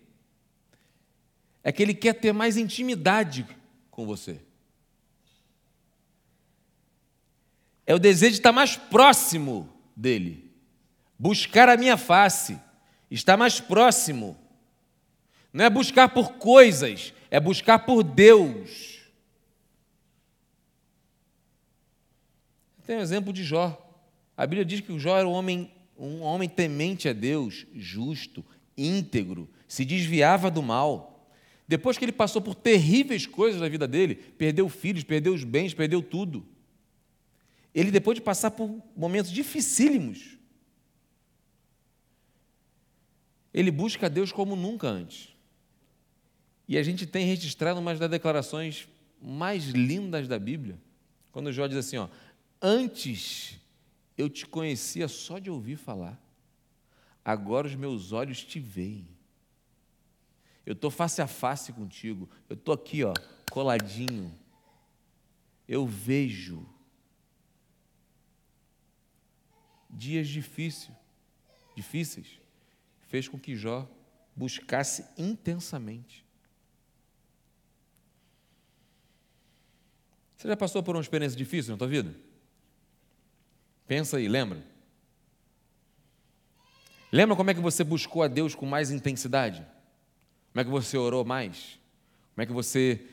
é 1.63 1.71
que 1.71 1.83
Ele 1.83 1.93
quer 1.93 2.13
ter 2.13 2.31
mais 2.31 2.55
intimidade 2.55 3.45
com 3.91 4.05
você. 4.05 4.39
É 7.89 7.95
o 7.95 7.97
desejo 7.97 8.33
de 8.33 8.37
estar 8.37 8.51
mais 8.51 8.75
próximo 8.75 9.67
dEle, 9.95 10.47
buscar 11.17 11.67
a 11.67 11.75
minha 11.75 11.97
face, 11.97 12.55
estar 13.09 13.35
mais 13.35 13.59
próximo. 13.59 14.37
Não 15.51 15.65
é 15.65 15.71
buscar 15.71 16.09
por 16.09 16.33
coisas, 16.33 17.15
é 17.31 17.39
buscar 17.39 17.79
por 17.79 18.03
Deus. 18.03 18.99
Tem 22.85 22.97
o 22.97 22.99
um 22.99 23.01
exemplo 23.01 23.33
de 23.33 23.43
Jó. 23.43 23.75
A 24.37 24.45
Bíblia 24.45 24.63
diz 24.63 24.81
que 24.81 24.91
o 24.91 24.99
Jó 24.99 25.17
era 25.17 25.27
um 25.27 25.31
homem, 25.31 25.71
um 25.97 26.21
homem 26.21 26.47
temente 26.47 27.09
a 27.09 27.13
Deus, 27.13 27.65
justo, 27.73 28.45
íntegro, 28.77 29.49
se 29.67 29.83
desviava 29.83 30.51
do 30.51 30.61
mal. 30.61 31.27
Depois 31.67 31.97
que 31.97 32.05
ele 32.05 32.11
passou 32.11 32.39
por 32.39 32.53
terríveis 32.53 33.25
coisas 33.25 33.59
na 33.59 33.67
vida 33.67 33.87
dele, 33.87 34.13
perdeu 34.13 34.69
filhos, 34.69 35.03
perdeu 35.03 35.33
os 35.33 35.43
bens, 35.43 35.73
perdeu 35.73 36.03
tudo. 36.03 36.45
Ele, 37.73 37.91
depois 37.91 38.15
de 38.15 38.21
passar 38.21 38.51
por 38.51 38.81
momentos 38.95 39.31
dificílimos, 39.31 40.37
ele 43.53 43.71
busca 43.71 44.07
a 44.07 44.09
Deus 44.09 44.31
como 44.31 44.55
nunca 44.55 44.87
antes. 44.87 45.35
E 46.67 46.77
a 46.77 46.83
gente 46.83 47.05
tem 47.05 47.25
registrado 47.25 47.79
uma 47.79 47.95
das 47.95 48.09
declarações 48.09 48.87
mais 49.21 49.65
lindas 49.65 50.27
da 50.27 50.39
Bíblia, 50.39 50.79
quando 51.31 51.51
Jó 51.51 51.67
diz 51.67 51.77
assim: 51.77 51.97
ó, 51.97 52.07
Antes 52.61 53.57
eu 54.17 54.29
te 54.29 54.45
conhecia 54.45 55.07
só 55.07 55.39
de 55.39 55.49
ouvir 55.49 55.77
falar, 55.77 56.21
agora 57.23 57.67
os 57.67 57.75
meus 57.75 58.11
olhos 58.11 58.43
te 58.43 58.59
veem. 58.59 59.07
Eu 60.65 60.73
estou 60.73 60.91
face 60.91 61.21
a 61.21 61.27
face 61.27 61.71
contigo, 61.71 62.29
eu 62.49 62.53
estou 62.53 62.73
aqui, 62.73 63.03
ó, 63.03 63.13
coladinho. 63.49 64.37
Eu 65.67 65.85
vejo 65.85 66.67
dias 69.89 70.27
difíceis, 70.27 70.95
difíceis, 71.75 72.39
fez 73.07 73.27
com 73.27 73.39
que 73.39 73.55
Jó 73.55 73.89
buscasse 74.35 75.05
intensamente. 75.17 76.25
Você 80.37 80.47
já 80.47 80.55
passou 80.55 80.81
por 80.81 80.95
uma 80.95 81.01
experiência 81.01 81.37
difícil 81.37 81.73
na 81.73 81.77
tua 81.77 81.87
vida? 81.87 82.15
Pensa 83.85 84.17
aí, 84.17 84.27
lembra? 84.27 84.63
Lembra 87.11 87.35
como 87.35 87.49
é 87.49 87.53
que 87.53 87.59
você 87.59 87.83
buscou 87.83 88.23
a 88.23 88.27
Deus 88.27 88.55
com 88.55 88.65
mais 88.65 88.91
intensidade? 88.91 89.65
Como 90.53 90.61
é 90.61 90.63
que 90.63 90.69
você 90.69 90.95
orou 90.95 91.25
mais? 91.25 91.79
Como 92.33 92.43
é 92.43 92.45
que 92.45 92.53
você 92.53 93.05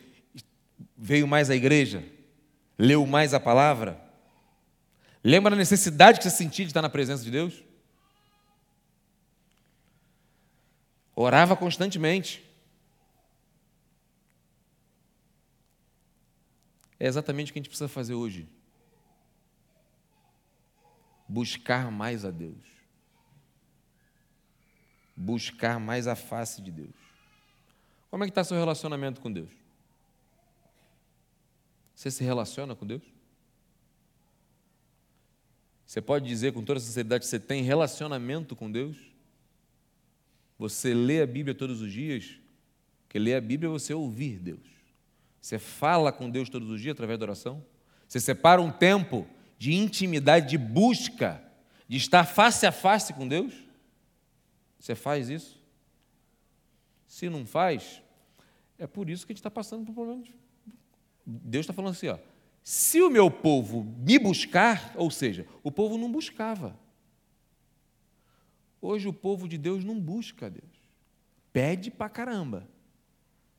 veio 0.96 1.26
mais 1.26 1.50
à 1.50 1.56
igreja? 1.56 2.04
Leu 2.78 3.04
mais 3.06 3.34
a 3.34 3.40
palavra? 3.40 4.05
Lembra 5.26 5.50
da 5.50 5.56
necessidade 5.56 6.18
que 6.18 6.24
você 6.24 6.30
sentia 6.30 6.64
de 6.64 6.70
estar 6.70 6.80
na 6.80 6.88
presença 6.88 7.24
de 7.24 7.32
Deus? 7.32 7.60
Orava 11.16 11.56
constantemente. 11.56 12.48
É 17.00 17.08
exatamente 17.08 17.50
o 17.50 17.52
que 17.52 17.58
a 17.58 17.60
gente 17.60 17.68
precisa 17.68 17.88
fazer 17.88 18.14
hoje. 18.14 18.48
Buscar 21.28 21.90
mais 21.90 22.24
a 22.24 22.30
Deus. 22.30 22.64
Buscar 25.16 25.80
mais 25.80 26.06
a 26.06 26.14
face 26.14 26.62
de 26.62 26.70
Deus. 26.70 26.94
Como 28.12 28.22
é 28.22 28.28
que 28.28 28.30
está 28.30 28.44
seu 28.44 28.56
relacionamento 28.56 29.20
com 29.20 29.32
Deus? 29.32 29.50
Você 31.96 32.12
se 32.12 32.22
relaciona 32.22 32.76
com 32.76 32.86
Deus? 32.86 33.15
Você 35.86 36.00
pode 36.00 36.26
dizer 36.26 36.52
com 36.52 36.64
toda 36.64 36.80
sinceridade 36.80 37.20
que 37.20 37.28
você 37.28 37.38
tem 37.38 37.62
relacionamento 37.62 38.56
com 38.56 38.70
Deus? 38.70 38.96
Você 40.58 40.92
lê 40.92 41.22
a 41.22 41.26
Bíblia 41.26 41.54
todos 41.54 41.80
os 41.80 41.92
dias? 41.92 42.40
Porque 43.02 43.18
ler 43.18 43.34
a 43.34 43.40
Bíblia 43.40 43.68
é 43.68 43.72
você 43.72 43.94
ouvir 43.94 44.38
Deus. 44.38 44.66
Você 45.40 45.60
fala 45.60 46.10
com 46.10 46.28
Deus 46.28 46.48
todos 46.48 46.68
os 46.68 46.80
dias 46.80 46.92
através 46.92 47.18
da 47.20 47.24
oração? 47.24 47.64
Você 48.08 48.18
separa 48.18 48.60
um 48.60 48.70
tempo 48.70 49.26
de 49.58 49.74
intimidade, 49.74 50.50
de 50.50 50.58
busca, 50.58 51.42
de 51.86 51.96
estar 51.96 52.24
face 52.24 52.66
a 52.66 52.72
face 52.72 53.12
com 53.12 53.28
Deus? 53.28 53.54
Você 54.80 54.96
faz 54.96 55.28
isso? 55.28 55.56
Se 57.06 57.28
não 57.28 57.46
faz, 57.46 58.02
é 58.76 58.88
por 58.88 59.08
isso 59.08 59.24
que 59.24 59.32
a 59.32 59.34
gente 59.34 59.40
está 59.40 59.50
passando 59.50 59.86
por 59.86 59.94
problemas. 59.94 60.28
Deus 61.24 61.62
está 61.62 61.72
falando 61.72 61.92
assim, 61.92 62.08
ó, 62.08 62.18
se 62.68 63.00
o 63.00 63.08
meu 63.08 63.30
povo 63.30 63.84
me 63.84 64.18
buscar, 64.18 64.92
ou 64.96 65.08
seja, 65.08 65.46
o 65.62 65.70
povo 65.70 65.96
não 65.96 66.10
buscava. 66.10 66.76
Hoje 68.82 69.06
o 69.06 69.12
povo 69.12 69.46
de 69.46 69.56
Deus 69.56 69.84
não 69.84 70.00
busca 70.00 70.50
Deus. 70.50 70.76
Pede 71.52 71.92
para 71.92 72.10
caramba, 72.10 72.68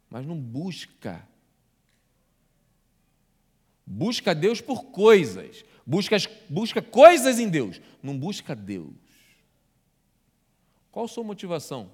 mas 0.10 0.26
não 0.26 0.38
busca. 0.38 1.26
Busca 3.86 4.36
Deus 4.36 4.60
por 4.60 4.88
coisas. 4.88 5.64
Busca, 5.86 6.18
busca 6.50 6.82
coisas 6.82 7.40
em 7.40 7.48
Deus. 7.48 7.80
Não 8.04 8.20
busca 8.20 8.54
Deus. 8.54 8.94
Qual 10.92 11.06
a 11.06 11.08
sua 11.08 11.24
motivação 11.24 11.90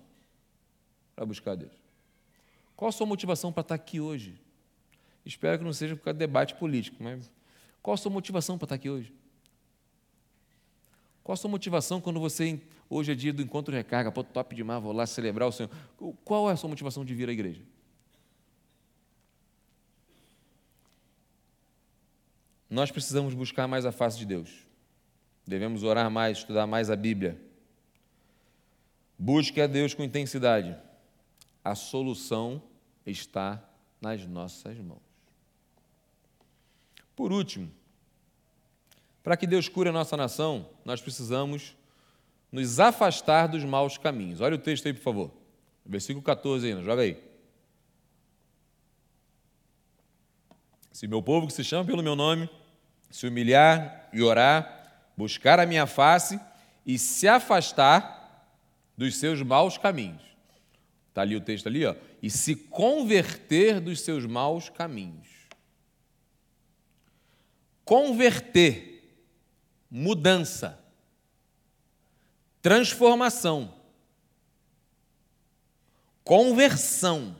para 1.16 1.28
buscar 1.28 1.54
Deus? 1.54 1.78
Qual 2.76 2.90
a 2.90 2.92
sua 2.92 3.06
motivação 3.06 3.54
para 3.54 3.62
estar 3.62 3.76
aqui 3.76 4.00
hoje? 4.00 4.43
Espero 5.26 5.58
que 5.58 5.64
não 5.64 5.74
seja 5.74 5.96
por 5.96 6.04
causa 6.04 6.16
de 6.16 6.20
debate 6.20 6.56
político, 6.56 7.02
mas 7.02 7.32
qual 7.82 7.94
a 7.94 7.98
sua 7.98 8.12
motivação 8.12 8.58
para 8.58 8.66
estar 8.66 8.76
aqui 8.76 8.90
hoje? 8.90 9.14
Qual 11.24 11.34
a 11.34 11.38
sua 11.38 11.50
motivação 11.50 12.02
quando 12.02 12.20
você, 12.20 12.62
hoje 12.90 13.14
é 13.14 13.16
dia 13.16 13.32
do 13.32 13.42
encontro 13.42 13.74
recarga, 13.74 14.12
pô, 14.12 14.24
top 14.24 14.54
demais, 14.56 14.84
vou 14.84 14.92
lá 14.92 15.06
celebrar 15.06 15.48
o 15.48 15.52
Senhor. 15.52 15.70
Qual 16.26 16.50
é 16.50 16.54
a 16.54 16.58
sua 16.58 16.70
motivação 16.70 17.06
de 17.06 17.14
vir 17.14 17.30
à 17.30 17.32
igreja? 17.32 17.62
Nós 22.70 22.90
precisamos 22.92 23.34
buscar 23.34 23.68
mais 23.68 23.86
a 23.86 23.92
face 23.92 24.18
de 24.18 24.26
Deus. 24.26 24.66
Devemos 25.46 25.84
orar 25.84 26.10
mais, 26.10 26.40
estudar 26.40 26.66
mais 26.66 26.90
a 26.90 26.96
Bíblia. 26.96 27.40
Busque 29.18 29.62
a 29.62 29.68
Deus 29.68 29.94
com 29.94 30.04
intensidade. 30.04 30.76
A 31.64 31.76
solução 31.76 32.62
está 33.06 33.64
nas 34.02 34.26
nossas 34.26 34.78
mãos. 34.80 35.03
Por 37.16 37.32
último, 37.32 37.72
para 39.24 39.38
que 39.38 39.48
Deus 39.48 39.70
cure 39.70 39.90
a 39.90 39.94
nossa 39.94 40.18
nação, 40.18 40.70
nós 40.84 41.02
precisamos 41.02 41.76
nos 42.52 42.80
afastar 42.80 43.48
dos 43.48 43.64
maus 43.64 43.98
caminhos. 43.98 44.42
Olha 44.42 44.56
o 44.56 44.60
texto 44.60 44.86
aí, 44.86 44.94
por 44.94 45.02
favor. 45.02 45.32
Versículo 45.86 46.24
14 46.24 46.68
ainda, 46.68 46.84
joga 46.84 47.02
aí. 47.02 47.18
Se 50.92 51.08
meu 51.08 51.22
povo 51.22 51.48
que 51.48 51.54
se 51.54 51.64
chama 51.64 51.86
pelo 51.86 52.04
meu 52.04 52.16
nome 52.16 52.50
se 53.14 53.28
humilhar 53.28 54.10
e 54.12 54.24
orar, 54.24 55.12
buscar 55.16 55.60
a 55.60 55.68
minha 55.68 55.86
face 55.86 56.40
e 56.84 56.98
se 56.98 57.28
afastar 57.28 58.50
dos 58.98 59.18
seus 59.18 59.42
maus 59.44 59.78
caminhos. 59.78 60.24
Está 61.10 61.22
ali 61.22 61.36
o 61.36 61.42
texto 61.42 61.68
ali, 61.68 61.86
ó. 61.86 61.96
E 62.24 62.30
se 62.32 62.56
converter 62.56 63.80
dos 63.80 64.02
seus 64.02 64.26
maus 64.26 64.68
caminhos. 64.68 65.28
Converter, 67.86 69.18
mudança, 69.90 70.84
transformação, 72.62 73.74
conversão. 76.24 77.36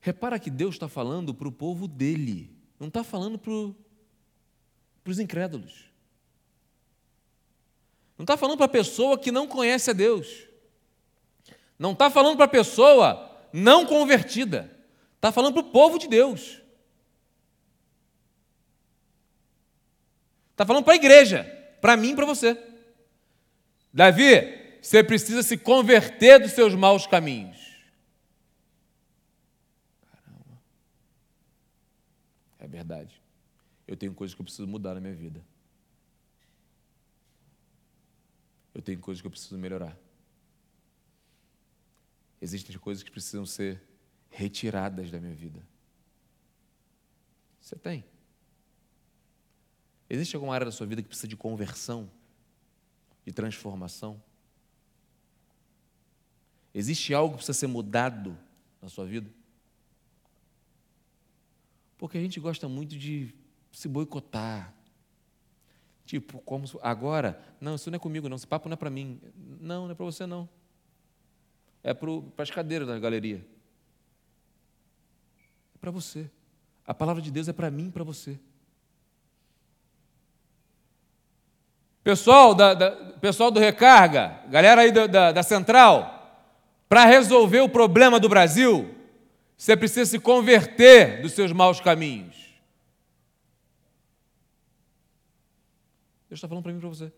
Repara 0.00 0.38
que 0.38 0.50
Deus 0.50 0.74
está 0.74 0.88
falando 0.88 1.32
para 1.32 1.46
o 1.46 1.52
povo 1.52 1.86
dele, 1.86 2.50
não 2.80 2.88
está 2.88 3.04
falando 3.04 3.38
para 3.38 3.52
os 5.12 5.18
incrédulos. 5.18 5.92
Não 8.18 8.24
está 8.24 8.36
falando 8.36 8.56
para 8.56 8.66
a 8.66 8.68
pessoa 8.68 9.18
que 9.18 9.32
não 9.32 9.48
conhece 9.48 9.90
a 9.90 9.92
Deus. 9.92 10.46
Não 11.78 11.92
está 11.92 12.08
falando 12.10 12.36
para 12.36 12.44
a 12.44 12.48
pessoa 12.48 13.28
não 13.52 13.84
convertida. 13.84 14.70
Está 15.22 15.30
falando 15.30 15.54
para 15.54 15.62
o 15.62 15.70
povo 15.70 16.00
de 16.00 16.08
Deus. 16.08 16.60
Está 20.50 20.66
falando 20.66 20.82
para 20.82 20.94
a 20.94 20.96
igreja, 20.96 21.44
para 21.80 21.96
mim 21.96 22.10
e 22.10 22.16
para 22.16 22.26
você. 22.26 22.60
Davi, 23.94 24.80
você 24.82 25.04
precisa 25.04 25.44
se 25.44 25.56
converter 25.56 26.40
dos 26.40 26.50
seus 26.50 26.74
maus 26.74 27.06
caminhos. 27.06 27.56
Caramba. 30.10 30.60
É 32.58 32.66
verdade. 32.66 33.22
Eu 33.86 33.96
tenho 33.96 34.12
coisas 34.12 34.34
que 34.34 34.40
eu 34.40 34.44
preciso 34.44 34.66
mudar 34.66 34.94
na 34.94 35.00
minha 35.00 35.14
vida. 35.14 35.40
Eu 38.74 38.82
tenho 38.82 38.98
coisas 38.98 39.20
que 39.20 39.26
eu 39.28 39.30
preciso 39.30 39.56
melhorar. 39.56 39.96
Existem 42.40 42.76
coisas 42.76 43.04
que 43.04 43.10
precisam 43.12 43.46
ser 43.46 43.91
retiradas 44.32 45.10
da 45.10 45.20
minha 45.20 45.34
vida. 45.34 45.62
Você 47.60 47.76
tem. 47.76 48.04
Existe 50.10 50.34
alguma 50.34 50.54
área 50.54 50.64
da 50.64 50.72
sua 50.72 50.86
vida 50.86 51.00
que 51.00 51.08
precisa 51.08 51.28
de 51.28 51.36
conversão, 51.36 52.10
de 53.24 53.32
transformação? 53.32 54.20
Existe 56.74 57.14
algo 57.14 57.34
que 57.34 57.36
precisa 57.38 57.58
ser 57.58 57.66
mudado 57.66 58.36
na 58.80 58.88
sua 58.88 59.04
vida? 59.04 59.30
Porque 61.98 62.18
a 62.18 62.20
gente 62.20 62.40
gosta 62.40 62.68
muito 62.68 62.98
de 62.98 63.32
se 63.70 63.86
boicotar. 63.86 64.74
Tipo, 66.04 66.40
como 66.40 66.64
agora, 66.82 67.40
não, 67.60 67.76
isso 67.76 67.90
não 67.90 67.96
é 67.96 67.98
comigo, 67.98 68.28
não, 68.28 68.36
esse 68.36 68.46
papo 68.46 68.68
não 68.68 68.74
é 68.74 68.76
para 68.76 68.90
mim. 68.90 69.20
Não, 69.60 69.84
não 69.84 69.92
é 69.92 69.94
para 69.94 70.04
você, 70.04 70.26
não. 70.26 70.48
É 71.82 71.94
para 71.94 72.10
as 72.38 72.50
cadeiras 72.50 72.88
da 72.88 72.98
galeria. 72.98 73.46
Para 75.82 75.90
você. 75.90 76.30
A 76.86 76.94
palavra 76.94 77.20
de 77.20 77.28
Deus 77.28 77.48
é 77.48 77.52
para 77.52 77.68
mim 77.68 77.88
e 77.88 77.90
para 77.90 78.04
você. 78.04 78.38
Pessoal, 82.04 82.54
da, 82.54 82.72
da, 82.72 82.90
pessoal 83.20 83.50
do 83.50 83.58
Recarga, 83.58 84.40
galera 84.48 84.82
aí 84.82 84.92
da, 84.92 85.08
da, 85.08 85.32
da 85.32 85.42
Central, 85.42 86.46
para 86.88 87.04
resolver 87.04 87.60
o 87.62 87.68
problema 87.68 88.20
do 88.20 88.28
Brasil, 88.28 88.94
você 89.56 89.76
precisa 89.76 90.08
se 90.08 90.20
converter 90.20 91.20
dos 91.20 91.32
seus 91.32 91.50
maus 91.50 91.80
caminhos. 91.80 92.36
Deus 96.28 96.38
está 96.38 96.46
falando 96.46 96.62
para 96.62 96.72
mim 96.72 96.78
e 96.78 96.80
para 96.80 96.88
você. 96.90 97.12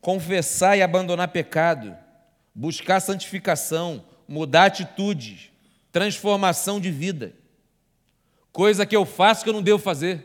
Confessar 0.00 0.78
e 0.78 0.82
abandonar 0.82 1.28
pecado, 1.28 1.94
buscar 2.54 3.00
santificação, 3.00 4.04
mudar 4.26 4.66
atitudes, 4.66 5.50
transformação 5.92 6.80
de 6.80 6.90
vida. 6.90 7.34
Coisa 8.52 8.84
que 8.86 8.96
eu 8.96 9.04
faço 9.04 9.44
que 9.44 9.48
eu 9.50 9.54
não 9.54 9.62
devo 9.62 9.78
fazer. 9.78 10.24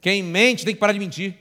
Quem 0.00 0.22
mente 0.22 0.64
tem 0.64 0.74
que 0.74 0.80
parar 0.80 0.92
de 0.92 0.98
mentir. 0.98 1.36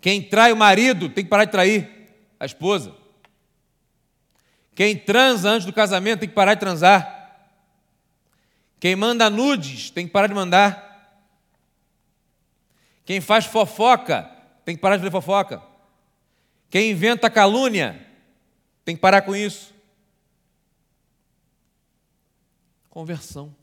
Quem 0.00 0.22
trai 0.22 0.52
o 0.52 0.56
marido 0.56 1.08
tem 1.08 1.22
que 1.22 1.30
parar 1.30 1.44
de 1.44 1.52
trair 1.52 1.88
a 2.38 2.44
esposa. 2.44 2.92
Quem 4.74 4.96
transa 4.96 5.50
antes 5.50 5.66
do 5.66 5.72
casamento 5.72 6.20
tem 6.20 6.28
que 6.28 6.34
parar 6.34 6.54
de 6.54 6.60
transar. 6.60 7.20
Quem 8.80 8.96
manda 8.96 9.30
nudes 9.30 9.90
tem 9.90 10.06
que 10.06 10.12
parar 10.12 10.26
de 10.26 10.34
mandar. 10.34 10.92
Quem 13.04 13.20
faz 13.20 13.44
fofoca 13.44 14.28
tem 14.64 14.74
que 14.74 14.82
parar 14.82 14.96
de 14.96 15.02
fazer 15.02 15.12
fofoca. 15.12 15.62
Quem 16.72 16.90
inventa 16.90 17.28
calúnia 17.28 18.00
tem 18.82 18.96
que 18.96 19.02
parar 19.02 19.20
com 19.20 19.36
isso. 19.36 19.74
Conversão. 22.88 23.54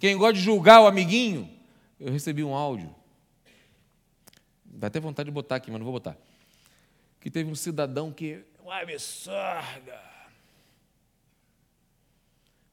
Quem 0.00 0.16
gosta 0.16 0.32
de 0.32 0.40
julgar 0.40 0.82
o 0.82 0.88
amiguinho, 0.88 1.48
eu 2.00 2.10
recebi 2.10 2.42
um 2.42 2.52
áudio. 2.52 2.92
Dá 4.64 4.88
até 4.88 4.98
vontade 4.98 5.28
de 5.28 5.32
botar 5.32 5.54
aqui, 5.54 5.70
mas 5.70 5.78
não 5.78 5.84
vou 5.84 5.92
botar. 5.94 6.16
Que 7.20 7.30
teve 7.30 7.48
um 7.48 7.54
cidadão 7.54 8.10
que. 8.10 8.44
Um 8.64 8.72
absurdo! 8.72 9.92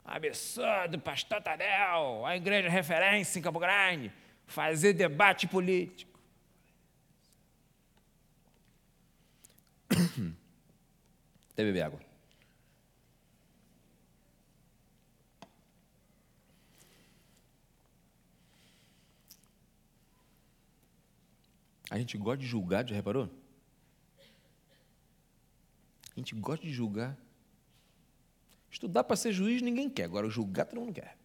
Absurdo, 0.04 0.98
pastor 0.98 1.44
Tadel, 1.44 2.26
a 2.26 2.36
igreja 2.36 2.68
referência 2.70 3.38
em 3.38 3.44
Campo 3.44 3.60
Grande, 3.60 4.12
fazer 4.50 4.94
debate 4.94 5.48
político. 5.48 6.20
Até 11.54 11.64
beber 11.64 11.84
água. 11.84 12.00
A 21.92 21.98
gente 21.98 22.18
gosta 22.18 22.38
de 22.38 22.46
julgar, 22.46 22.88
já 22.88 22.96
reparou? 22.96 23.30
A 26.16 26.20
gente 26.20 26.36
gosta 26.36 26.66
de 26.66 26.72
julgar. 26.72 27.18
Estudar 28.70 29.04
para 29.04 29.16
ser 29.16 29.32
juiz 29.32 29.62
ninguém 29.62 29.90
quer, 29.90 30.04
agora 30.04 30.30
julgar 30.30 30.66
todo 30.66 30.80
mundo 30.80 30.94
quer. 30.94 31.19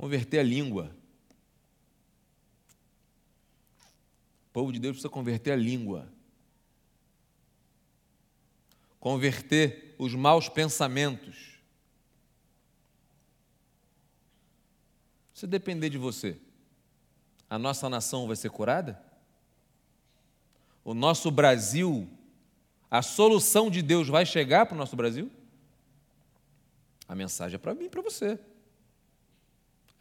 Converter 0.00 0.38
a 0.38 0.42
língua. 0.42 0.96
O 4.48 4.50
povo 4.50 4.72
de 4.72 4.78
Deus 4.78 4.92
precisa 4.92 5.10
converter 5.10 5.52
a 5.52 5.56
língua. 5.56 6.10
Converter 8.98 9.94
os 9.98 10.14
maus 10.14 10.48
pensamentos. 10.48 11.60
Se 15.34 15.46
depender 15.46 15.90
de 15.90 15.98
você, 15.98 16.40
a 17.50 17.58
nossa 17.58 17.86
nação 17.90 18.26
vai 18.26 18.36
ser 18.36 18.48
curada? 18.48 18.98
O 20.82 20.94
nosso 20.94 21.30
Brasil, 21.30 22.08
a 22.90 23.02
solução 23.02 23.70
de 23.70 23.82
Deus 23.82 24.08
vai 24.08 24.24
chegar 24.24 24.64
para 24.64 24.74
o 24.74 24.78
nosso 24.78 24.96
Brasil? 24.96 25.30
A 27.06 27.14
mensagem 27.14 27.56
é 27.56 27.58
para 27.58 27.74
mim 27.74 27.84
e 27.84 27.90
para 27.90 28.00
você. 28.00 28.40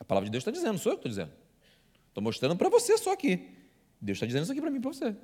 Palavra 0.09 0.25
de 0.25 0.31
Deus 0.31 0.41
está 0.41 0.49
dizendo, 0.49 0.79
sou 0.79 0.91
eu 0.91 0.97
que 0.97 1.07
estou 1.07 1.09
dizendo. 1.11 1.31
Estou 2.07 2.23
mostrando 2.23 2.55
para 2.55 2.67
você 2.67 2.97
só 2.97 3.13
aqui. 3.13 3.47
Deus 4.01 4.15
está 4.15 4.25
dizendo 4.25 4.41
isso 4.41 4.51
aqui 4.51 4.59
para 4.59 4.71
mim 4.71 4.81
para 4.81 4.91
você. 4.91 5.15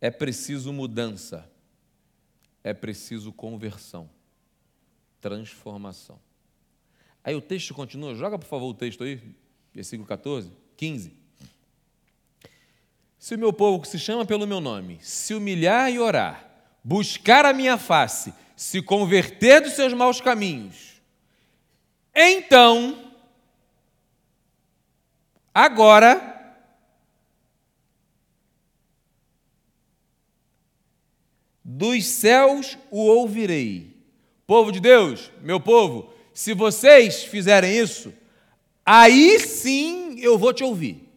É 0.00 0.10
preciso 0.10 0.72
mudança. 0.72 1.48
É 2.64 2.74
preciso 2.74 3.32
conversão. 3.32 4.10
Transformação. 5.20 6.18
Aí 7.22 7.36
o 7.36 7.40
texto 7.40 7.74
continua. 7.74 8.12
Joga, 8.16 8.36
por 8.36 8.48
favor, 8.48 8.70
o 8.70 8.74
texto 8.74 9.04
aí. 9.04 9.22
Versículo 9.72 10.08
14, 10.08 10.50
15. 10.76 11.16
Se 13.20 13.36
o 13.36 13.38
meu 13.38 13.52
povo 13.52 13.80
que 13.80 13.86
se 13.86 14.00
chama 14.00 14.26
pelo 14.26 14.48
meu 14.48 14.60
nome 14.60 14.98
se 15.00 15.32
humilhar 15.32 15.92
e 15.92 16.00
orar, 16.00 16.44
buscar 16.82 17.44
a 17.44 17.52
minha 17.52 17.78
face, 17.78 18.34
se 18.56 18.80
converter 18.82 19.60
dos 19.60 19.72
seus 19.72 19.92
maus 19.92 20.20
caminhos, 20.20 21.00
então 22.14 23.04
Agora, 25.54 26.58
dos 31.62 32.04
céus 32.04 32.76
o 32.90 32.98
ouvirei. 32.98 33.94
Povo 34.48 34.72
de 34.72 34.80
Deus, 34.80 35.30
meu 35.40 35.60
povo, 35.60 36.12
se 36.34 36.52
vocês 36.52 37.22
fizerem 37.22 37.78
isso, 37.78 38.12
aí 38.84 39.38
sim 39.38 40.18
eu 40.18 40.36
vou 40.36 40.52
te 40.52 40.64
ouvir. 40.64 41.08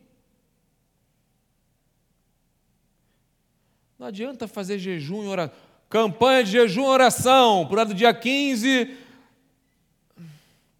Não 3.98 4.06
adianta 4.06 4.48
fazer 4.48 4.78
jejum 4.78 5.24
e 5.24 5.28
orar. 5.28 5.52
Campanha 5.90 6.44
de 6.44 6.52
jejum 6.52 6.84
e 6.84 6.88
oração, 6.88 7.66
por 7.68 7.84
do 7.86 7.94
dia 7.94 8.14
15. 8.14 8.96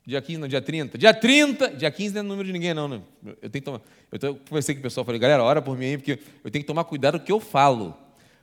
Dia 0.06 0.22
15, 0.22 0.40
não, 0.40 0.48
dia 0.48 0.62
30. 0.62 0.98
Dia 0.98 1.14
30, 1.14 1.76
dia 1.76 1.92
15 1.92 2.14
não 2.16 2.22
é 2.22 2.24
número 2.24 2.48
de 2.48 2.54
ninguém, 2.54 2.74
não. 2.74 2.88
Né? 2.88 3.02
Eu 3.42 3.50
tenho 3.50 3.52
que 3.52 3.62
tomar. 3.62 3.82
Eu 4.10 4.36
conversei 4.48 4.74
com 4.74 4.80
o 4.80 4.84
pessoal, 4.84 5.06
falei, 5.06 5.20
galera, 5.20 5.44
ora 5.44 5.62
por 5.62 5.78
mim 5.78 5.86
aí, 5.86 5.98
porque 5.98 6.20
eu 6.44 6.50
tenho 6.50 6.64
que 6.64 6.68
tomar 6.68 6.86
cuidado 6.86 7.16
o 7.16 7.20
que 7.20 7.32
eu 7.32 7.42
falo. 7.42 7.94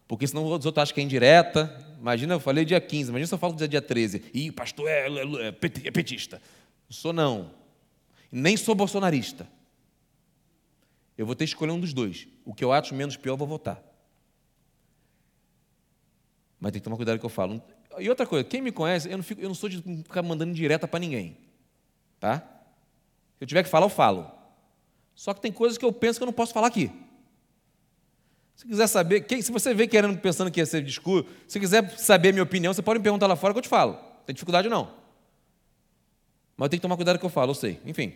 Porque 0.07 0.27
senão 0.27 0.45
os 0.45 0.67
outros 0.67 0.77
acham 0.83 0.95
que 0.95 1.01
é 1.01 1.05
indireta. 1.05 1.75
Imagina, 1.99 2.35
eu 2.35 2.41
falei 2.41 2.67
dia 2.67 2.81
15, 2.81 3.09
imagina 3.09 3.27
se 3.27 3.35
eu 3.35 3.39
falo 3.39 3.55
dia 3.55 3.81
13. 3.81 4.25
Ih, 4.35 4.53
pastor 4.53 4.87
é, 4.89 5.09
é, 5.09 5.47
é, 5.47 5.49
é 5.49 5.91
petista. 5.91 6.43
Não 6.87 6.95
sou 6.95 7.15
não. 7.15 7.51
Nem 8.31 8.59
sou 8.59 8.75
bolsonarista. 8.75 9.49
Eu 11.17 11.25
vou 11.25 11.35
ter 11.35 11.45
que 11.45 11.51
escolher 11.51 11.73
um 11.73 11.81
dos 11.81 11.95
dois. 11.95 12.29
O 12.45 12.53
que 12.53 12.63
eu 12.63 12.73
acho 12.73 12.95
menos 12.95 13.17
pior, 13.17 13.33
eu 13.33 13.37
vou 13.39 13.49
votar. 13.49 13.83
Mas 16.65 16.73
tem 16.73 16.81
que 16.81 16.85
tomar 16.85 16.97
cuidado 16.97 17.17
com 17.17 17.19
o 17.19 17.21
que 17.21 17.27
eu 17.27 17.37
falo. 17.37 17.63
E 17.99 18.09
outra 18.09 18.25
coisa, 18.25 18.43
quem 18.43 18.63
me 18.63 18.73
conhece, 18.73 19.11
eu 19.11 19.19
não, 19.19 19.23
fico, 19.23 19.39
eu 19.39 19.49
não 19.49 19.55
sou 19.55 19.69
de 19.69 19.83
ficar 19.83 20.23
mandando 20.23 20.55
direta 20.55 20.89
para 20.89 20.99
ninguém. 20.99 21.37
Tá? 22.19 22.39
Se 23.37 23.45
eu 23.45 23.47
tiver 23.47 23.63
que 23.63 23.69
falar, 23.69 23.85
eu 23.85 23.91
falo. 23.91 24.31
Só 25.15 25.35
que 25.35 25.43
tem 25.43 25.53
coisas 25.53 25.77
que 25.77 25.85
eu 25.85 25.93
penso 25.93 26.19
que 26.19 26.23
eu 26.23 26.27
não 26.27 26.33
posso 26.33 26.55
falar 26.55 26.69
aqui. 26.69 26.91
Se 28.57 28.67
quiser 28.67 28.87
saber, 28.87 29.21
quem, 29.27 29.43
se 29.43 29.53
você 29.53 29.75
vê 29.75 29.87
querendo, 29.87 30.17
pensando 30.17 30.51
que 30.51 30.59
ia 30.59 30.65
ser 30.65 30.83
discurso, 30.83 31.29
se 31.47 31.61
quiser 31.61 31.99
saber 31.99 32.31
a 32.31 32.33
minha 32.33 32.43
opinião, 32.43 32.73
você 32.73 32.81
pode 32.81 32.99
me 32.99 33.03
perguntar 33.03 33.27
lá 33.27 33.37
fora 33.37 33.53
que 33.53 33.59
eu 33.59 33.63
te 33.63 33.69
falo. 33.69 33.93
Não 33.93 34.25
tem 34.25 34.33
dificuldade 34.33 34.67
não. 34.67 34.87
Mas 36.57 36.65
eu 36.65 36.71
tenho 36.71 36.81
que 36.81 36.83
tomar 36.83 36.97
cuidado 36.97 37.17
com 37.17 37.19
o 37.19 37.21
que 37.21 37.27
eu 37.27 37.43
falo, 37.43 37.51
eu 37.51 37.55
sei. 37.55 37.79
Enfim. 37.85 38.15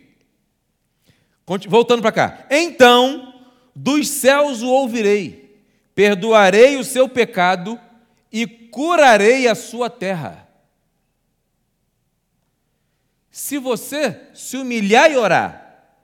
Voltando 1.67 2.01
para 2.01 2.11
cá. 2.11 2.47
Então, 2.49 3.31
dos 3.75 4.07
céus 4.09 4.63
o 4.63 4.69
ouvirei, 4.69 5.63
perdoarei 5.93 6.77
o 6.77 6.83
seu 6.83 7.07
pecado 7.07 7.79
e 8.31 8.45
curarei 8.45 9.47
a 9.47 9.55
sua 9.55 9.89
terra. 9.89 10.47
Se 13.31 13.57
você 13.57 14.29
se 14.33 14.57
humilhar 14.57 15.11
e 15.11 15.17
orar, 15.17 15.95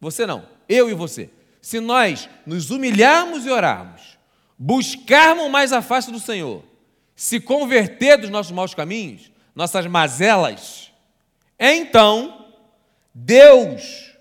você 0.00 0.26
não, 0.26 0.48
eu 0.68 0.90
e 0.90 0.94
você, 0.94 1.30
se 1.60 1.78
nós 1.78 2.28
nos 2.44 2.70
humilharmos 2.70 3.46
e 3.46 3.50
orarmos, 3.50 4.18
buscarmos 4.58 5.50
mais 5.50 5.72
a 5.72 5.80
face 5.80 6.10
do 6.10 6.18
Senhor, 6.18 6.64
se 7.14 7.38
converter 7.38 8.18
dos 8.18 8.30
nossos 8.30 8.52
maus 8.52 8.74
caminhos, 8.74 9.30
nossas 9.54 9.86
mazelas, 9.86 10.92
então 11.58 12.48
Deus 13.14 14.12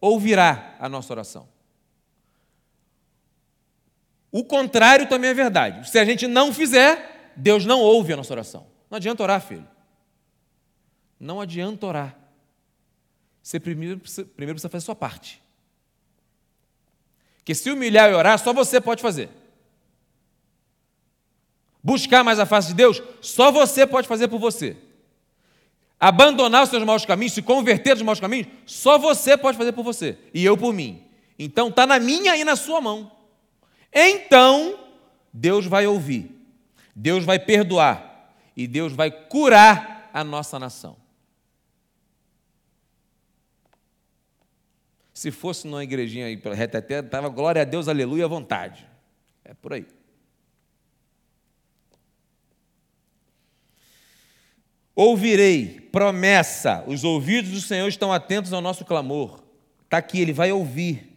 ouvirá 0.00 0.74
a 0.80 0.88
nossa 0.88 1.12
oração. 1.12 1.51
O 4.32 4.42
contrário 4.42 5.06
também 5.06 5.28
é 5.30 5.34
verdade. 5.34 5.90
Se 5.90 5.98
a 5.98 6.04
gente 6.06 6.26
não 6.26 6.54
fizer, 6.54 7.32
Deus 7.36 7.66
não 7.66 7.80
ouve 7.80 8.14
a 8.14 8.16
nossa 8.16 8.32
oração. 8.32 8.66
Não 8.90 8.96
adianta 8.96 9.22
orar, 9.22 9.42
filho. 9.42 9.68
Não 11.20 11.38
adianta 11.38 11.86
orar. 11.86 12.18
Você 13.42 13.60
primeiro, 13.60 14.00
primeiro 14.34 14.54
precisa 14.54 14.70
fazer 14.70 14.84
a 14.84 14.86
sua 14.86 14.96
parte. 14.96 15.42
Que 17.44 17.54
se 17.54 17.70
humilhar 17.70 18.10
e 18.10 18.14
orar, 18.14 18.38
só 18.38 18.54
você 18.54 18.80
pode 18.80 19.02
fazer. 19.02 19.28
Buscar 21.82 22.24
mais 22.24 22.38
a 22.38 22.46
face 22.46 22.68
de 22.68 22.74
Deus, 22.74 23.02
só 23.20 23.50
você 23.50 23.86
pode 23.86 24.08
fazer 24.08 24.28
por 24.28 24.38
você. 24.38 24.76
Abandonar 25.98 26.62
os 26.62 26.70
seus 26.70 26.84
maus 26.84 27.04
caminhos, 27.04 27.32
se 27.32 27.42
converter 27.42 27.94
dos 27.94 28.02
maus 28.02 28.18
caminhos, 28.18 28.46
só 28.64 28.98
você 28.98 29.36
pode 29.36 29.58
fazer 29.58 29.72
por 29.72 29.82
você. 29.82 30.18
E 30.32 30.44
eu 30.44 30.56
por 30.56 30.72
mim. 30.72 31.04
Então 31.38 31.68
está 31.68 31.86
na 31.86 31.98
minha 31.98 32.36
e 32.36 32.44
na 32.44 32.56
sua 32.56 32.80
mão. 32.80 33.21
Então, 33.92 34.78
Deus 35.32 35.66
vai 35.66 35.86
ouvir, 35.86 36.30
Deus 36.94 37.24
vai 37.24 37.38
perdoar 37.38 38.32
e 38.56 38.66
Deus 38.66 38.92
vai 38.92 39.10
curar 39.10 40.10
a 40.12 40.24
nossa 40.24 40.58
nação. 40.58 40.96
Se 45.12 45.30
fosse 45.30 45.66
numa 45.66 45.84
igrejinha 45.84 46.26
aí 46.26 46.36
pela 46.36 46.54
reteté, 46.54 47.00
estava 47.00 47.28
glória 47.28 47.62
a 47.62 47.64
Deus, 47.64 47.86
aleluia, 47.86 48.24
à 48.24 48.28
vontade. 48.28 48.88
É 49.44 49.54
por 49.54 49.72
aí. 49.72 49.86
Ouvirei, 54.94 55.80
promessa, 55.92 56.84
os 56.86 57.04
ouvidos 57.04 57.50
do 57.50 57.60
Senhor 57.60 57.88
estão 57.88 58.12
atentos 58.12 58.52
ao 58.52 58.60
nosso 58.60 58.84
clamor. 58.84 59.42
Está 59.84 59.98
aqui, 59.98 60.20
ele 60.20 60.32
vai 60.32 60.52
ouvir. 60.52 61.11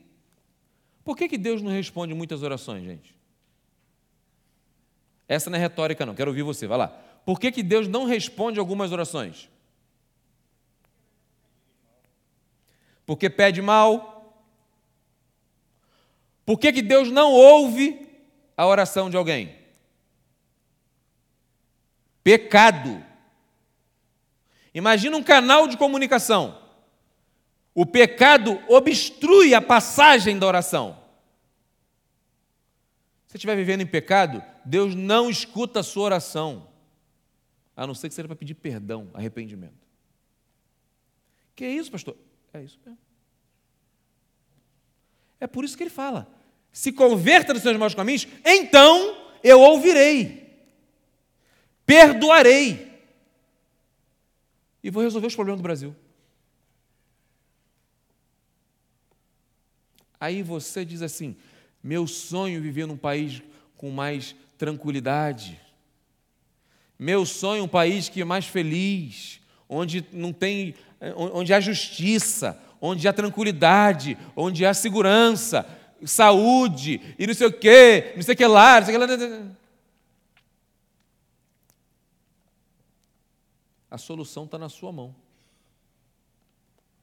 Por 1.06 1.16
que, 1.16 1.30
que 1.30 1.38
Deus 1.38 1.62
não 1.62 1.72
responde 1.72 2.16
muitas 2.16 2.42
orações, 2.42 2.84
gente? 2.84 3.16
Essa 5.28 5.52
não 5.52 5.58
é 5.58 5.62
retórica, 5.62 6.04
não, 6.04 6.16
quero 6.16 6.32
ouvir 6.32 6.42
você, 6.42 6.66
vai 6.66 6.80
lá. 6.80 6.88
Por 7.24 7.40
que, 7.40 7.52
que 7.52 7.62
Deus 7.62 7.88
não 7.88 8.06
responde 8.06 8.60
algumas 8.60 8.92
orações? 8.92 9.48
Porque 13.06 13.30
pede 13.30 13.62
mal. 13.62 14.44
Por 16.44 16.60
que, 16.60 16.74
que 16.74 16.82
Deus 16.82 17.12
não 17.12 17.32
ouve 17.32 18.08
a 18.58 18.66
oração 18.66 19.08
de 19.08 19.16
alguém? 19.16 19.56
Pecado. 22.24 23.04
Imagina 24.74 25.16
um 25.18 25.24
canal 25.24 25.68
de 25.68 25.78
comunicação. 25.78 26.65
O 27.76 27.86
pecado 27.86 28.58
obstrui 28.70 29.54
a 29.54 29.62
passagem 29.62 30.40
da 30.40 30.48
oração. 30.48 30.98
Se 33.28 33.36
estiver 33.36 33.58
vivendo 33.58 33.82
em 33.82 33.86
pecado, 33.86 34.42
Deus 34.64 34.96
não 34.96 35.30
escuta 35.30 35.82
a 35.82 35.84
sua 35.84 36.04
oração, 36.04 36.70
a 37.76 37.86
não 37.86 37.94
ser 37.94 38.08
que 38.08 38.16
seja 38.16 38.30
para 38.30 38.38
pedir 38.38 38.54
perdão, 38.54 39.10
arrependimento. 39.14 39.86
Que 41.54 41.66
é 41.66 41.70
isso, 41.70 41.92
pastor? 41.92 42.16
É 42.54 42.64
isso 42.64 42.80
mesmo. 42.86 42.98
É 45.38 45.46
por 45.46 45.66
isso 45.66 45.76
que 45.76 45.84
ele 45.84 45.90
fala: 45.90 46.34
se 46.72 46.94
converta 46.94 47.54
dos 47.54 47.62
seus 47.62 47.76
maus 47.76 47.94
caminhos, 47.94 48.26
então 48.46 49.18
eu 49.44 49.60
ouvirei, 49.60 50.66
perdoarei 51.86 53.02
e 54.82 54.90
vou 54.90 55.04
resolver 55.04 55.28
os 55.28 55.36
problemas 55.36 55.60
do 55.60 55.64
Brasil. 55.64 55.94
Aí 60.20 60.42
você 60.42 60.86
diz 60.86 61.02
assim: 61.02 61.36
meu 61.84 62.08
sonho 62.08 62.58
é 62.58 62.62
viver 62.62 62.88
num 62.88 62.98
país 62.98 63.42
com 63.78 63.92
mais 63.92 64.36
tranquilidade. 64.58 65.60
Meu 66.98 67.26
sonho 67.26 67.60
é 67.60 67.64
um 67.64 67.68
país 67.68 68.10
que 68.10 68.22
é 68.22 68.26
mais 68.26 68.46
feliz, 68.46 69.42
onde 69.68 70.06
não 70.12 70.32
tem, 70.32 70.74
onde 71.16 71.54
há 71.54 71.60
justiça, 71.60 72.60
onde 72.80 73.08
há 73.08 73.14
tranquilidade, 73.14 74.18
onde 74.36 74.66
há 74.66 74.74
segurança, 74.74 75.68
saúde 76.06 77.02
e 77.20 77.28
não 77.28 77.34
sei 77.34 77.48
o 77.48 77.54
quê, 77.54 78.14
não 78.16 78.24
sei 78.24 78.34
o 78.34 78.38
que 78.38 78.48
lá, 78.48 78.80
não 78.80 78.88
sei 78.88 78.96
o 78.96 79.00
que 79.00 79.06
lá. 79.06 79.52
A 83.92 83.98
solução 83.98 84.46
está 84.46 84.58
na 84.58 84.70
sua 84.70 84.92
mão. 84.92 85.16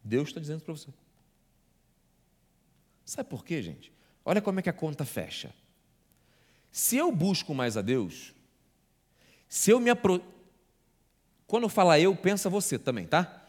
Deus 0.02 0.28
está 0.28 0.40
dizendo 0.40 0.62
para 0.62 0.74
você. 0.74 0.88
Sabe 3.12 3.28
por 3.28 3.44
quê, 3.44 3.60
gente? 3.60 3.92
Olha 4.24 4.40
como 4.40 4.58
é 4.58 4.62
que 4.62 4.70
a 4.70 4.72
conta 4.72 5.04
fecha. 5.04 5.52
Se 6.70 6.96
eu 6.96 7.12
busco 7.12 7.54
mais 7.54 7.76
a 7.76 7.82
Deus, 7.82 8.32
se 9.46 9.70
eu 9.70 9.78
me 9.78 9.90
apro... 9.90 10.24
Quando 11.46 11.68
fala 11.68 12.00
eu, 12.00 12.16
pensa 12.16 12.48
você 12.48 12.78
também, 12.78 13.06
tá? 13.06 13.46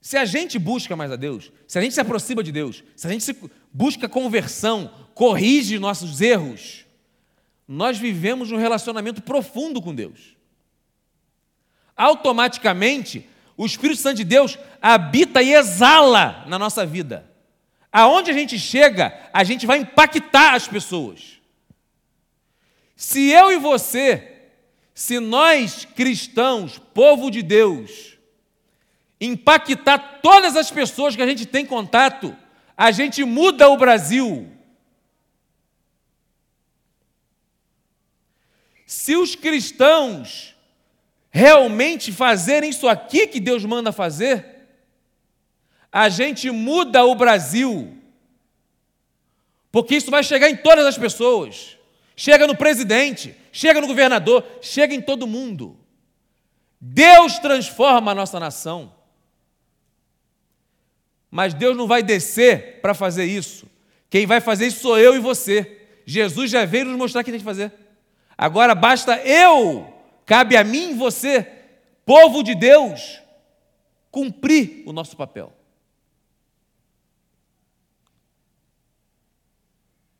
Se 0.00 0.16
a 0.16 0.24
gente 0.24 0.58
busca 0.58 0.96
mais 0.96 1.12
a 1.12 1.16
Deus, 1.16 1.52
se 1.68 1.78
a 1.78 1.82
gente 1.82 1.92
se 1.92 2.00
aproxima 2.00 2.42
de 2.42 2.50
Deus, 2.50 2.82
se 2.96 3.06
a 3.06 3.10
gente 3.10 3.36
busca 3.70 4.08
conversão, 4.08 4.90
corrige 5.12 5.78
nossos 5.78 6.22
erros, 6.22 6.86
nós 7.68 7.98
vivemos 7.98 8.50
um 8.50 8.56
relacionamento 8.56 9.20
profundo 9.20 9.82
com 9.82 9.94
Deus. 9.94 10.34
Automaticamente, 11.94 13.28
o 13.58 13.66
Espírito 13.66 14.00
Santo 14.00 14.16
de 14.16 14.24
Deus 14.24 14.58
habita 14.80 15.42
e 15.42 15.52
exala 15.52 16.46
na 16.48 16.58
nossa 16.58 16.86
vida. 16.86 17.33
Aonde 17.96 18.32
a 18.32 18.34
gente 18.34 18.58
chega, 18.58 19.16
a 19.32 19.44
gente 19.44 19.66
vai 19.66 19.78
impactar 19.78 20.54
as 20.54 20.66
pessoas. 20.66 21.40
Se 22.96 23.30
eu 23.30 23.52
e 23.52 23.56
você, 23.56 24.48
se 24.92 25.20
nós 25.20 25.84
cristãos, 25.84 26.76
povo 26.76 27.30
de 27.30 27.40
Deus, 27.40 28.18
impactar 29.20 30.18
todas 30.20 30.56
as 30.56 30.72
pessoas 30.72 31.14
que 31.14 31.22
a 31.22 31.26
gente 31.26 31.46
tem 31.46 31.64
contato, 31.64 32.36
a 32.76 32.90
gente 32.90 33.22
muda 33.22 33.68
o 33.68 33.76
Brasil. 33.76 34.50
Se 38.84 39.14
os 39.14 39.36
cristãos 39.36 40.56
realmente 41.30 42.10
fazerem 42.10 42.70
isso 42.70 42.88
aqui 42.88 43.28
que 43.28 43.38
Deus 43.38 43.64
manda 43.64 43.92
fazer, 43.92 44.53
a 45.96 46.08
gente 46.08 46.50
muda 46.50 47.04
o 47.04 47.14
Brasil. 47.14 47.96
Porque 49.70 49.94
isso 49.94 50.10
vai 50.10 50.24
chegar 50.24 50.50
em 50.50 50.56
todas 50.56 50.84
as 50.84 50.98
pessoas. 50.98 51.78
chega 52.16 52.48
no 52.48 52.56
presidente, 52.56 53.34
chega 53.52 53.80
no 53.80 53.86
governador, 53.86 54.44
chega 54.60 54.92
em 54.92 55.00
todo 55.00 55.24
mundo. 55.24 55.78
Deus 56.80 57.38
transforma 57.38 58.10
a 58.10 58.14
nossa 58.14 58.40
nação. 58.40 58.92
Mas 61.30 61.54
Deus 61.54 61.76
não 61.76 61.86
vai 61.86 62.02
descer 62.02 62.80
para 62.80 62.92
fazer 62.92 63.26
isso. 63.26 63.66
Quem 64.10 64.26
vai 64.26 64.40
fazer 64.40 64.66
isso 64.66 64.80
sou 64.80 64.98
eu 64.98 65.14
e 65.14 65.20
você. 65.20 65.80
Jesus 66.04 66.50
já 66.50 66.64
veio 66.64 66.86
nos 66.86 66.98
mostrar 66.98 67.20
o 67.20 67.24
que 67.24 67.30
tem 67.30 67.38
que 67.38 67.44
fazer. 67.44 67.72
Agora 68.36 68.74
basta 68.74 69.16
eu, 69.18 69.92
cabe 70.26 70.56
a 70.56 70.64
mim 70.64 70.90
e 70.90 70.94
você, 70.94 71.46
povo 72.04 72.42
de 72.42 72.56
Deus, 72.56 73.20
cumprir 74.10 74.82
o 74.86 74.92
nosso 74.92 75.16
papel. 75.16 75.52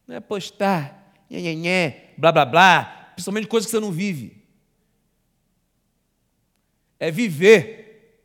Não 0.06 0.16
é 0.16 0.20
postar, 0.20 1.14
nhê, 1.30 1.54
nhê, 1.54 1.94
blá, 2.16 2.30
blá, 2.30 2.44
blá, 2.44 3.10
principalmente 3.14 3.46
coisas 3.46 3.66
que 3.66 3.76
você 3.76 3.80
não 3.80 3.90
vive. 3.90 4.44
É 6.98 7.10
viver, 7.10 8.20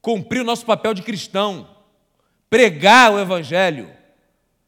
cumprir 0.00 0.40
o 0.40 0.44
nosso 0.44 0.64
papel 0.64 0.94
de 0.94 1.02
cristão, 1.02 1.76
pregar 2.48 3.12
o 3.12 3.18
Evangelho, 3.18 3.90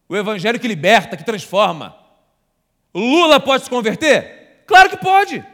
o 0.08 0.16
Evangelho 0.16 0.60
que 0.60 0.68
liberta, 0.68 1.16
que 1.16 1.24
transforma. 1.24 1.96
Lula 2.94 3.40
pode 3.40 3.64
se 3.64 3.70
converter? 3.70 4.64
Claro 4.66 4.90
que 4.90 4.96
pode. 4.96 5.44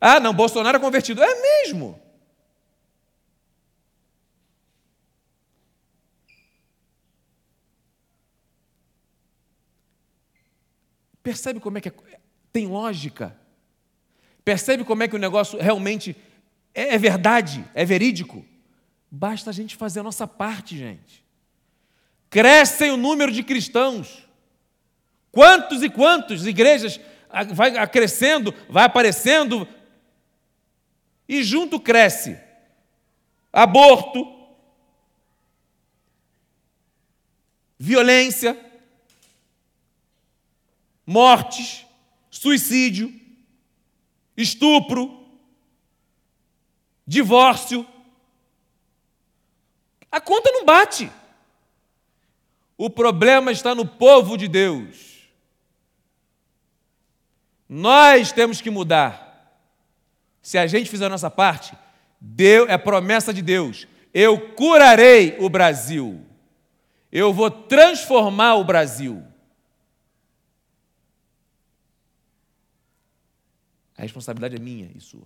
Ah, 0.00 0.18
não, 0.18 0.34
Bolsonaro 0.34 0.76
é 0.76 0.80
convertido. 0.80 1.22
É 1.22 1.34
mesmo. 1.40 2.01
Percebe 11.22 11.60
como 11.60 11.78
é 11.78 11.80
que 11.80 11.88
é, 11.88 11.92
tem 12.52 12.66
lógica? 12.66 13.36
Percebe 14.44 14.84
como 14.84 15.02
é 15.02 15.08
que 15.08 15.16
o 15.16 15.18
negócio 15.18 15.58
realmente 15.60 16.16
é, 16.74 16.94
é 16.94 16.98
verdade, 16.98 17.64
é 17.74 17.84
verídico? 17.84 18.44
Basta 19.10 19.50
a 19.50 19.52
gente 19.52 19.76
fazer 19.76 20.00
a 20.00 20.02
nossa 20.02 20.26
parte, 20.26 20.76
gente. 20.76 21.24
Crescem 22.28 22.90
o 22.90 22.96
número 22.96 23.30
de 23.30 23.42
cristãos. 23.42 24.26
Quantos 25.30 25.82
e 25.82 25.88
quantos 25.88 26.46
igrejas 26.46 26.98
vai 27.54 27.86
crescendo, 27.88 28.54
vai 28.68 28.84
aparecendo, 28.84 29.66
e 31.28 31.42
junto 31.42 31.80
cresce 31.80 32.38
aborto, 33.52 34.26
violência, 37.78 38.58
mortes, 41.06 41.86
suicídio, 42.30 43.12
estupro, 44.36 45.26
divórcio. 47.06 47.86
A 50.10 50.20
conta 50.20 50.50
não 50.52 50.64
bate. 50.64 51.10
O 52.76 52.90
problema 52.90 53.52
está 53.52 53.74
no 53.74 53.86
povo 53.86 54.36
de 54.36 54.48
Deus. 54.48 55.28
Nós 57.68 58.32
temos 58.32 58.60
que 58.60 58.70
mudar. 58.70 59.30
Se 60.42 60.58
a 60.58 60.66
gente 60.66 60.90
fizer 60.90 61.06
a 61.06 61.10
nossa 61.10 61.30
parte, 61.30 61.76
Deus, 62.20 62.68
é 62.68 62.76
promessa 62.76 63.32
de 63.32 63.40
Deus. 63.40 63.86
Eu 64.12 64.54
curarei 64.54 65.36
o 65.38 65.48
Brasil. 65.48 66.20
Eu 67.10 67.32
vou 67.32 67.50
transformar 67.50 68.56
o 68.56 68.64
Brasil. 68.64 69.22
A 74.02 74.04
responsabilidade 74.04 74.56
é 74.56 74.58
minha 74.58 74.90
e 74.96 75.00
sua. 75.00 75.22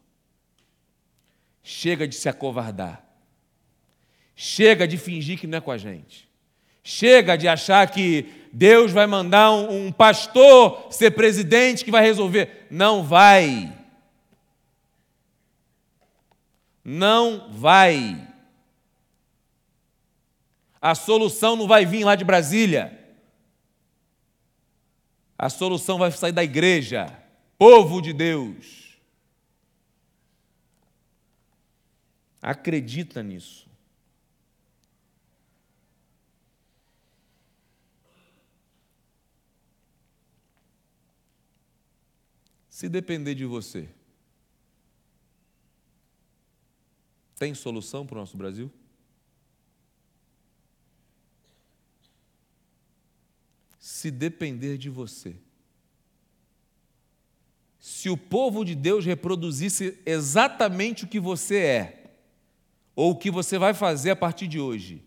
Chega 1.62 2.06
de 2.06 2.14
se 2.14 2.28
acovardar. 2.28 3.02
Chega 4.34 4.86
de 4.86 4.98
fingir 4.98 5.40
que 5.40 5.46
não 5.46 5.56
é 5.56 5.60
com 5.62 5.70
a 5.70 5.78
gente. 5.78 6.28
Chega 6.84 7.38
de 7.38 7.48
achar 7.48 7.90
que 7.90 8.48
Deus 8.52 8.92
vai 8.92 9.06
mandar 9.06 9.50
um, 9.50 9.86
um 9.86 9.90
pastor 9.90 10.92
ser 10.92 11.12
presidente 11.12 11.86
que 11.86 11.90
vai 11.90 12.02
resolver. 12.02 12.66
Não 12.70 13.02
vai. 13.02 13.72
Não 16.84 17.50
vai. 17.52 18.28
A 20.82 20.94
solução 20.94 21.56
não 21.56 21.66
vai 21.66 21.86
vir 21.86 22.04
lá 22.04 22.14
de 22.14 22.26
Brasília. 22.26 22.92
A 25.38 25.48
solução 25.48 25.96
vai 25.96 26.12
sair 26.12 26.32
da 26.32 26.44
igreja 26.44 27.24
povo 27.58 28.00
de 28.00 28.12
Deus. 28.12 28.98
Acredita 32.40 33.22
nisso. 33.22 33.66
Se 42.68 42.90
depender 42.90 43.34
de 43.34 43.46
você, 43.46 43.88
tem 47.38 47.54
solução 47.54 48.06
para 48.06 48.16
o 48.16 48.18
nosso 48.20 48.36
Brasil? 48.36 48.70
Se 53.78 54.10
depender 54.10 54.76
de 54.76 54.90
você, 54.90 55.36
se 57.88 58.10
o 58.10 58.16
povo 58.16 58.64
de 58.64 58.74
Deus 58.74 59.04
reproduzisse 59.04 59.96
exatamente 60.04 61.04
o 61.04 61.06
que 61.06 61.20
você 61.20 61.58
é, 61.58 62.10
ou 62.96 63.12
o 63.12 63.16
que 63.16 63.30
você 63.30 63.58
vai 63.58 63.72
fazer 63.74 64.10
a 64.10 64.16
partir 64.16 64.48
de 64.48 64.58
hoje, 64.58 65.04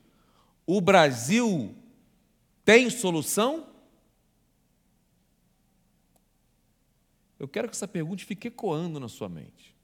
o 0.65 0.79
Brasil 0.79 1.75
tem 2.63 2.89
solução? 2.89 3.67
Eu 7.37 7.49
quero 7.49 7.67
que 7.67 7.75
essa 7.75 7.85
pergunta 7.85 8.23
fique 8.23 8.47
ecoando 8.47 8.97
na 8.97 9.09
sua 9.09 9.27
mente. 9.27 9.75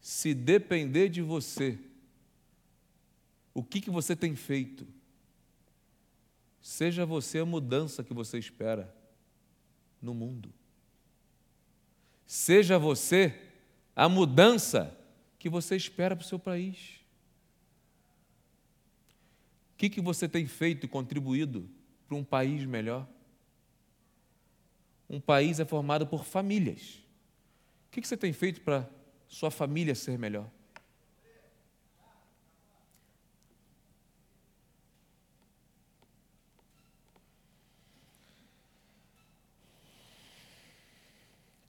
Se 0.00 0.34
depender 0.34 1.10
de 1.10 1.22
você, 1.22 1.78
o 3.54 3.62
que, 3.62 3.80
que 3.80 3.88
você 3.88 4.16
tem 4.16 4.34
feito? 4.34 4.84
Seja 6.60 7.06
você 7.06 7.38
a 7.38 7.46
mudança 7.46 8.02
que 8.02 8.12
você 8.12 8.36
espera 8.36 8.97
no 10.00 10.14
mundo. 10.14 10.52
Seja 12.26 12.78
você 12.78 13.34
a 13.96 14.08
mudança 14.08 14.96
que 15.38 15.48
você 15.48 15.76
espera 15.76 16.14
para 16.14 16.24
o 16.24 16.26
seu 16.26 16.38
país. 16.38 17.00
O 19.72 19.78
que, 19.78 19.88
que 19.88 20.00
você 20.00 20.28
tem 20.28 20.46
feito 20.46 20.84
e 20.84 20.88
contribuído 20.88 21.68
para 22.06 22.16
um 22.16 22.24
país 22.24 22.64
melhor? 22.64 23.08
Um 25.08 25.20
país 25.20 25.58
é 25.58 25.64
formado 25.64 26.06
por 26.06 26.24
famílias. 26.24 27.02
O 27.86 27.90
que, 27.90 28.00
que 28.00 28.08
você 28.08 28.16
tem 28.16 28.32
feito 28.32 28.60
para 28.60 28.88
sua 29.26 29.50
família 29.50 29.94
ser 29.94 30.18
melhor? 30.18 30.50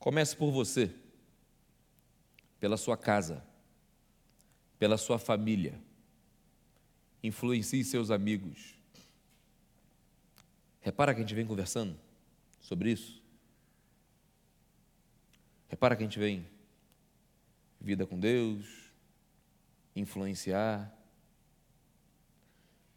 Comece 0.09 0.35
por 0.35 0.49
você, 0.49 0.91
pela 2.59 2.77
sua 2.77 2.97
casa, 2.97 3.45
pela 4.79 4.97
sua 4.97 5.19
família. 5.19 5.79
Influencie 7.21 7.83
seus 7.83 8.09
amigos. 8.09 8.73
Repara 10.81 11.13
que 11.13 11.19
a 11.19 11.21
gente 11.21 11.35
vem 11.35 11.45
conversando 11.45 11.95
sobre 12.59 12.91
isso. 12.91 13.21
Repara 15.67 15.95
que 15.95 16.01
a 16.01 16.07
gente 16.07 16.17
vem 16.17 16.43
vida 17.79 18.07
com 18.07 18.19
Deus, 18.19 18.65
influenciar. 19.95 20.91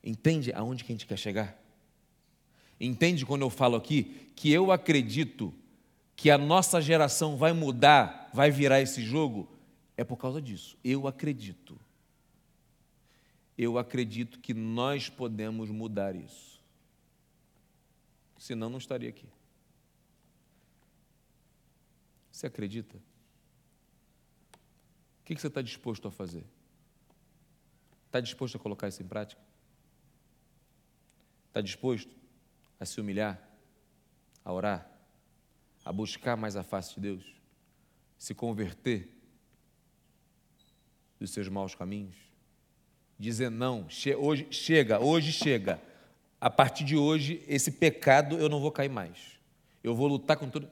Entende 0.03 0.51
aonde 0.55 0.83
que 0.83 0.91
a 0.91 0.95
gente 0.95 1.07
quer 1.07 1.19
chegar? 1.19 1.63
Entende 2.81 3.27
quando 3.27 3.43
eu 3.43 3.51
falo 3.51 3.77
aqui 3.77 4.33
que 4.35 4.51
eu 4.51 4.73
acredito 4.73 5.55
que 6.17 6.31
a 6.31 6.39
nossa 6.39 6.81
geração 6.81 7.37
vai 7.37 7.53
mudar, 7.53 8.31
vai 8.33 8.51
virar 8.51 8.81
esse 8.81 9.03
jogo, 9.03 9.49
é 9.97 10.05
por 10.05 10.17
causa 10.17 10.41
disso. 10.41 10.77
Eu 10.85 11.07
acredito. 11.07 11.79
Eu 13.57 13.79
acredito 13.79 14.39
que 14.39 14.55
nós 14.55 15.09
podemos 15.09 15.71
mudar 15.71 16.15
isso. 16.15 16.61
Senão, 18.39 18.69
não 18.69 18.79
estaria 18.79 19.09
aqui. 19.09 19.27
Você 22.31 22.47
acredita? 22.47 22.97
O 22.97 23.01
que 25.25 25.37
você 25.37 25.47
está 25.47 25.63
disposto 25.63 26.09
a 26.09 26.11
fazer? 26.11 26.45
Está 28.07 28.21
disposto 28.21 28.57
a 28.57 28.61
colocar 28.61 28.89
isso 28.89 29.03
em 29.03 29.07
prática? 29.07 29.41
Está 31.49 31.61
disposto 31.61 32.11
a 32.81 32.85
se 32.85 33.01
humilhar, 33.01 33.41
a 34.45 34.53
orar, 34.53 34.92
a 35.85 35.93
buscar 35.93 36.37
mais 36.37 36.57
a 36.57 36.63
face 36.63 36.95
de 36.95 37.01
Deus, 37.01 37.25
se 38.19 38.35
converter 38.35 39.09
dos 41.19 41.31
seus 41.31 41.49
maus 41.49 41.75
caminhos, 41.75 42.17
dizer 43.19 43.51
não, 43.51 43.89
che 43.89 44.15
hoje 44.15 44.47
chega, 44.51 45.01
hoje 45.01 45.33
chega. 45.33 45.81
A 46.41 46.51
partir 46.51 46.83
de 46.85 46.97
hoje, 46.97 47.45
esse 47.47 47.71
pecado 47.71 48.37
eu 48.37 48.49
não 48.49 48.61
vou 48.61 48.73
cair 48.73 48.89
mais. 48.89 49.39
Eu 49.83 49.95
vou 49.95 50.09
lutar 50.09 50.37
com 50.37 50.51
tudo. 50.51 50.69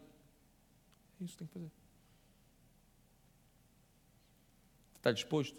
É 1.21 1.25
isso 1.25 1.37
tem 1.37 1.47
que 1.47 1.53
fazer. 1.53 1.71
Está 4.97 5.13
disposto 5.13 5.57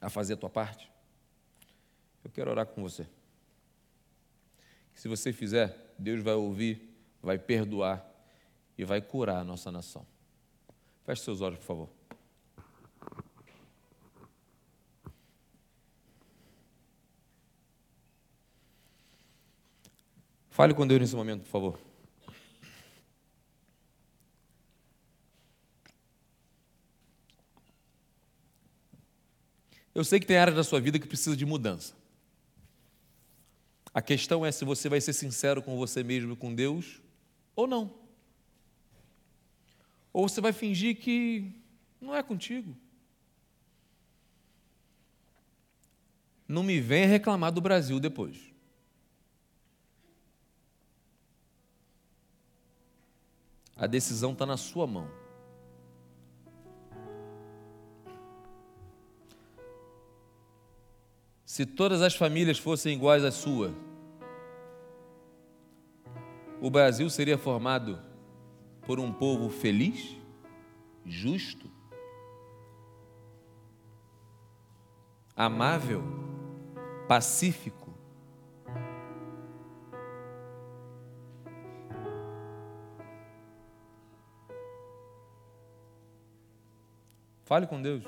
a 0.00 0.10
fazer 0.10 0.34
a 0.34 0.36
tua 0.36 0.50
parte? 0.50 0.90
Eu 2.24 2.30
quero 2.30 2.50
orar 2.50 2.66
com 2.66 2.82
você. 2.82 3.06
Se 4.94 5.06
você 5.06 5.32
fizer, 5.32 5.94
Deus 5.96 6.20
vai 6.22 6.34
ouvir, 6.34 6.92
vai 7.22 7.38
perdoar 7.38 8.04
e 8.78 8.84
vai 8.84 9.02
curar 9.02 9.40
a 9.40 9.44
nossa 9.44 9.72
nação. 9.72 10.06
Feche 11.04 11.22
seus 11.22 11.40
olhos, 11.40 11.58
por 11.58 11.64
favor. 11.64 11.88
Fale 20.50 20.74
com 20.74 20.86
Deus 20.86 21.00
nesse 21.00 21.16
momento, 21.16 21.42
por 21.42 21.50
favor. 21.50 21.80
Eu 29.94 30.04
sei 30.04 30.20
que 30.20 30.26
tem 30.26 30.36
áreas 30.36 30.56
da 30.56 30.62
sua 30.62 30.80
vida 30.80 30.96
que 30.96 31.08
precisa 31.08 31.36
de 31.36 31.44
mudança. 31.44 31.92
A 33.92 34.00
questão 34.00 34.46
é 34.46 34.52
se 34.52 34.64
você 34.64 34.88
vai 34.88 35.00
ser 35.00 35.12
sincero 35.12 35.60
com 35.60 35.76
você 35.76 36.04
mesmo 36.04 36.34
e 36.34 36.36
com 36.36 36.54
Deus 36.54 37.00
ou 37.56 37.66
não. 37.66 37.97
Ou 40.18 40.28
você 40.28 40.40
vai 40.40 40.52
fingir 40.52 40.96
que 40.96 41.52
não 42.00 42.12
é 42.12 42.20
contigo. 42.24 42.76
Não 46.48 46.64
me 46.64 46.80
venha 46.80 47.06
reclamar 47.06 47.52
do 47.52 47.60
Brasil 47.60 48.00
depois. 48.00 48.52
A 53.76 53.86
decisão 53.86 54.32
está 54.32 54.44
na 54.44 54.56
sua 54.56 54.88
mão. 54.88 55.08
Se 61.44 61.64
todas 61.64 62.02
as 62.02 62.16
famílias 62.16 62.58
fossem 62.58 62.92
iguais 62.96 63.22
à 63.22 63.30
sua, 63.30 63.72
o 66.60 66.68
Brasil 66.68 67.08
seria 67.08 67.38
formado 67.38 68.07
por 68.88 68.98
um 68.98 69.12
povo 69.12 69.50
feliz, 69.50 70.16
justo, 71.04 71.70
amável, 75.36 76.02
pacífico. 77.06 77.92
Fale 87.44 87.66
com 87.66 87.82
Deus. 87.82 88.04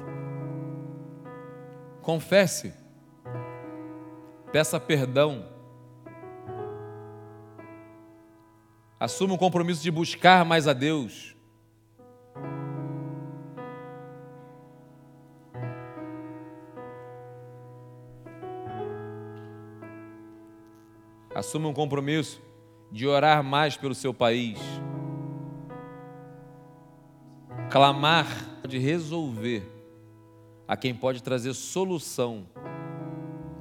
Confesse. 2.01 2.73
Peça 4.51 4.81
perdão. 4.81 5.60
Assuma 9.01 9.33
o 9.33 9.39
compromisso 9.39 9.83
de 9.83 9.91
buscar 9.91 10.45
mais 10.45 10.69
a 10.69 10.75
Deus. 10.75 11.35
Assuma 21.35 21.67
um 21.67 21.73
compromisso 21.73 22.43
de 22.93 23.07
orar 23.07 23.43
mais 23.43 23.75
pelo 23.75 23.95
seu 23.95 24.13
país. 24.13 24.59
Clamar 27.71 28.27
de 28.69 28.77
resolver 28.77 29.63
a 30.69 30.77
quem 30.77 30.95
pode 30.95 31.23
trazer 31.23 31.55
solução 31.55 32.47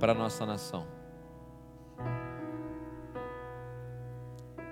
para 0.02 0.12
a 0.12 0.16
nossa 0.16 0.46
nação. 0.46 0.99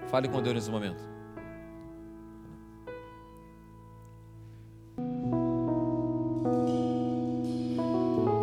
Fale 0.09 0.29
com 0.29 0.41
Deus 0.41 0.55
nesse 0.55 0.71
momento. 0.71 1.03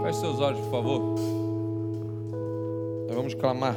Feche 0.03 0.21
seus 0.21 0.41
olhos, 0.41 0.61
por 0.61 0.71
favor. 0.71 1.15
Nós 3.07 3.17
vamos 3.17 3.35
clamar. 3.35 3.75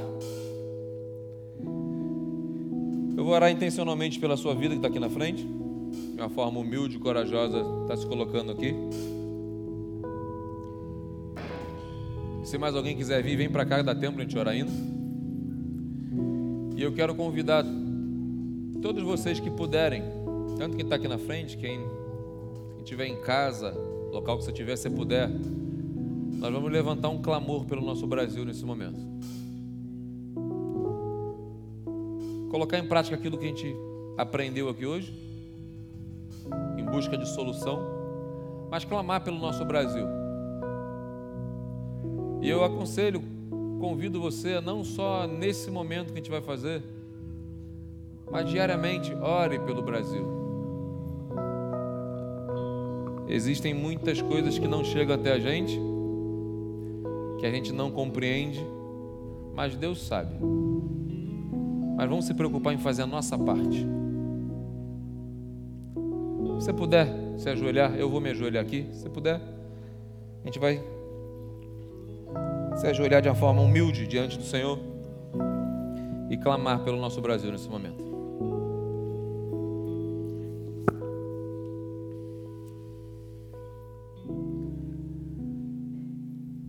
Eu 3.16 3.24
vou 3.24 3.34
orar 3.34 3.50
intencionalmente 3.50 4.20
pela 4.20 4.36
sua 4.36 4.54
vida 4.54 4.70
que 4.70 4.80
está 4.80 4.90
aqui 4.90 5.00
na 5.00 5.10
frente. 5.10 5.44
De 5.44 6.22
uma 6.22 6.30
forma 6.30 6.60
humilde 6.60 6.98
e 6.98 7.00
corajosa, 7.00 7.64
está 7.84 7.96
se 7.96 8.06
colocando 8.06 8.52
aqui. 8.52 8.76
Se 12.44 12.58
mais 12.58 12.76
alguém 12.76 12.96
quiser 12.98 13.24
vir, 13.24 13.36
vem 13.38 13.50
para 13.50 13.66
cá, 13.66 13.82
dá 13.82 13.96
tempo 13.96 14.14
para 14.14 14.24
a 14.24 14.28
gente 14.28 14.38
orar 14.38 14.54
ainda. 14.54 14.72
E 16.76 16.82
eu 16.82 16.94
quero 16.94 17.16
convidar 17.16 17.66
todos 18.82 19.04
vocês 19.04 19.40
que 19.40 19.50
puderem, 19.50 20.04
tanto 20.58 20.76
quem 20.76 20.86
está 20.86 20.96
aqui 20.96 21.08
na 21.08 21.18
frente, 21.18 21.58
quem 21.58 21.80
estiver 22.80 23.08
em 23.08 23.22
casa, 23.22 23.72
local 24.12 24.38
que 24.38 24.44
você 24.44 24.52
estiver, 24.52 24.76
se 24.76 24.90
puder, 24.90 25.30
nós 25.30 26.52
vamos 26.54 26.72
levantar 26.72 27.10
um 27.10 27.22
clamor 27.22 27.66
pelo 27.66 27.82
nosso 27.82 28.06
Brasil 28.06 28.46
nesse 28.46 28.64
momento. 28.64 29.00
Colocar 32.50 32.78
em 32.78 32.88
prática 32.88 33.16
aquilo 33.16 33.38
que 33.38 33.46
a 33.46 33.50
gente 33.50 33.76
aprendeu 34.18 34.70
aqui 34.70 34.86
hoje, 34.86 35.14
em 36.78 36.86
busca 36.86 37.18
de 37.18 37.28
solução, 37.28 37.80
mas 38.70 38.86
clamar 38.86 39.24
pelo 39.24 39.38
nosso 39.38 39.66
Brasil. 39.66 40.06
E 42.42 42.50
eu 42.50 42.64
aconselho, 42.64 43.22
convido 43.80 44.22
você 44.22 44.62
não 44.62 44.84
só 44.84 45.28
nesse 45.28 45.70
momento 45.70 46.08
que 46.08 46.14
a 46.14 46.18
gente 46.18 46.32
vai 46.32 46.42
fazer, 46.42 46.84
mas 48.32 48.50
diariamente 48.50 49.14
ore 49.16 49.60
pelo 49.60 49.82
Brasil. 49.82 50.26
Existem 53.28 53.74
muitas 53.74 54.22
coisas 54.22 54.58
que 54.58 54.68
não 54.68 54.84
chegam 54.84 55.16
até 55.16 55.34
a 55.34 55.40
gente, 55.40 55.78
que 57.40 57.46
a 57.46 57.52
gente 57.52 57.74
não 57.74 57.92
compreende, 57.92 58.66
mas 59.54 59.76
Deus 59.76 60.06
sabe. 60.08 60.34
Mas 61.98 62.10
vamos 62.10 62.26
se 62.26 62.34
preocupar 62.34 62.74
em 62.74 62.78
fazer 62.78 63.02
a 63.02 63.08
nossa 63.08 63.38
parte. 63.38 63.86
Se 66.58 66.66
você 66.66 66.74
puder 66.74 67.08
se 67.38 67.50
ajoelhar, 67.50 67.96
eu 67.96 68.10
vou 68.10 68.22
me 68.22 68.30
ajoelhar 68.30 68.64
aqui. 68.64 68.88
Se 68.92 69.10
puder, 69.10 69.42
a 70.44 70.46
gente 70.46 70.60
vai 70.60 70.82
se 72.76 72.88
ajoelhar 72.88 73.22
de 73.22 73.28
uma 73.28 73.36
forma 73.36 73.62
humilde 73.62 74.08
diante 74.08 74.38
do 74.38 74.44
Senhor 74.44 74.80
e 76.30 76.38
clamar 76.38 76.84
pelo 76.84 76.98
nosso 76.98 77.20
Brasil 77.20 77.52
nesse 77.52 77.68
momento. 77.68 78.07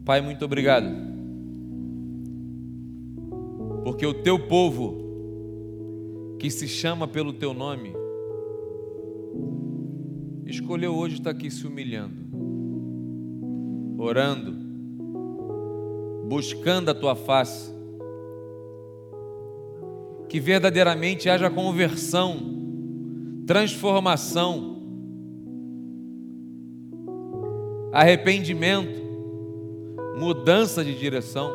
Pai, 0.08 0.22
muito 0.22 0.42
obrigado, 0.42 0.86
porque 3.84 4.06
o 4.06 4.14
teu 4.14 4.38
povo, 4.38 4.96
que 6.38 6.50
se 6.50 6.66
chama 6.66 7.06
pelo 7.06 7.30
teu 7.30 7.52
nome, 7.52 7.92
escolheu 10.46 10.96
hoje 10.96 11.16
estar 11.16 11.28
aqui 11.28 11.50
se 11.50 11.66
humilhando, 11.66 12.22
orando, 13.98 14.56
buscando 16.26 16.88
a 16.88 16.94
tua 16.94 17.14
face. 17.14 17.70
Que 20.26 20.40
verdadeiramente 20.40 21.28
haja 21.28 21.50
conversão, 21.50 22.38
transformação, 23.46 24.78
arrependimento, 27.92 29.07
mudança 30.18 30.84
de 30.84 30.94
direção. 30.98 31.50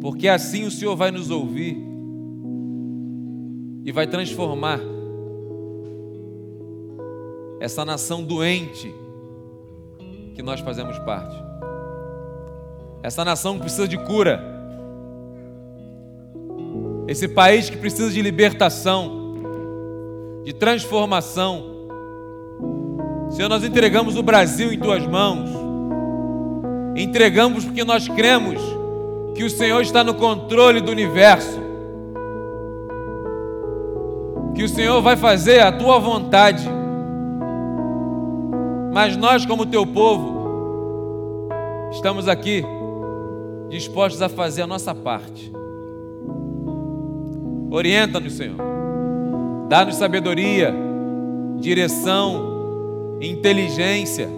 Porque 0.00 0.28
assim 0.28 0.64
o 0.64 0.70
Senhor 0.70 0.94
vai 0.96 1.10
nos 1.10 1.30
ouvir 1.30 1.76
e 3.84 3.92
vai 3.92 4.06
transformar 4.06 4.80
essa 7.60 7.84
nação 7.84 8.22
doente 8.22 8.94
que 10.34 10.42
nós 10.42 10.60
fazemos 10.60 10.98
parte. 11.00 11.36
Essa 13.02 13.24
nação 13.24 13.58
precisa 13.58 13.86
de 13.86 13.98
cura, 13.98 14.52
Esse 17.06 17.28
país 17.28 17.68
que 17.68 17.76
precisa 17.76 18.10
de 18.10 18.22
libertação, 18.22 19.34
de 20.42 20.54
transformação. 20.54 21.73
Senhor, 23.34 23.48
nós 23.48 23.64
entregamos 23.64 24.16
o 24.16 24.22
Brasil 24.22 24.72
em 24.72 24.78
tuas 24.78 25.04
mãos. 25.04 25.50
Entregamos 26.94 27.64
porque 27.64 27.82
nós 27.82 28.06
cremos 28.06 28.62
que 29.34 29.42
o 29.42 29.50
Senhor 29.50 29.82
está 29.82 30.04
no 30.04 30.14
controle 30.14 30.80
do 30.80 30.92
universo. 30.92 31.60
Que 34.54 34.62
o 34.62 34.68
Senhor 34.68 35.02
vai 35.02 35.16
fazer 35.16 35.58
a 35.62 35.72
tua 35.72 35.98
vontade. 35.98 36.64
Mas 38.92 39.16
nós, 39.16 39.44
como 39.44 39.66
teu 39.66 39.84
povo, 39.84 41.48
estamos 41.90 42.28
aqui 42.28 42.64
dispostos 43.68 44.22
a 44.22 44.28
fazer 44.28 44.62
a 44.62 44.66
nossa 44.68 44.94
parte. 44.94 45.52
Orienta-nos, 47.68 48.34
Senhor. 48.34 48.58
Dá-nos 49.68 49.96
sabedoria, 49.96 50.72
direção, 51.58 52.53
inteligência. 53.20 54.28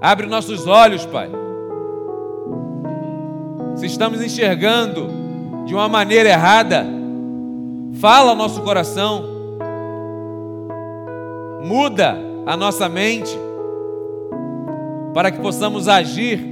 Abre 0.00 0.26
nossos 0.26 0.66
olhos, 0.66 1.06
Pai. 1.06 1.30
Se 3.76 3.86
estamos 3.86 4.22
enxergando 4.22 5.08
de 5.66 5.74
uma 5.74 5.88
maneira 5.88 6.28
errada, 6.28 6.86
fala 8.00 8.30
ao 8.30 8.36
nosso 8.36 8.62
coração. 8.62 9.24
Muda 11.62 12.16
a 12.46 12.56
nossa 12.56 12.88
mente 12.88 13.36
para 15.14 15.30
que 15.30 15.40
possamos 15.40 15.88
agir, 15.88 16.44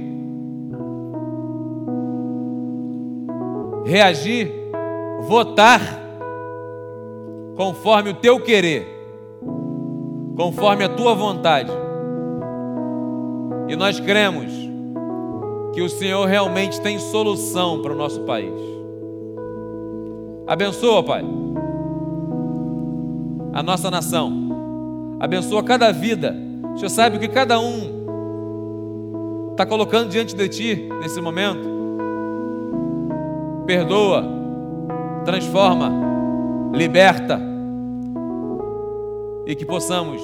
reagir, 3.85 4.51
votar 5.27 5.81
conforme 7.55 8.09
o 8.09 8.13
teu 8.13 8.39
querer, 8.39 8.92
conforme 10.35 10.83
a 10.83 10.89
tua 10.89 11.13
vontade. 11.13 11.71
E 13.67 13.75
nós 13.75 13.99
cremos 13.99 14.51
que 15.73 15.81
o 15.81 15.89
Senhor 15.89 16.27
realmente 16.27 16.79
tem 16.81 16.99
solução 16.99 17.81
para 17.81 17.93
o 17.93 17.95
nosso 17.95 18.21
país. 18.21 18.53
Abençoa, 20.45 21.03
Pai, 21.03 21.23
a 23.53 23.63
nossa 23.63 23.89
nação 23.89 24.43
abençoa 25.19 25.63
cada 25.63 25.91
vida. 25.91 26.35
O 26.73 26.77
Senhor 26.77 26.89
sabe 26.89 27.17
o 27.17 27.19
que 27.19 27.27
cada 27.29 27.59
um 27.59 28.03
está 29.51 29.65
colocando 29.65 30.09
diante 30.09 30.35
de 30.35 30.49
Ti 30.49 30.89
nesse 30.99 31.21
momento. 31.21 31.71
Perdoa, 33.65 34.25
transforma, 35.23 35.89
liberta 36.73 37.52
e 39.45 39.55
que 39.55 39.65
possamos, 39.65 40.21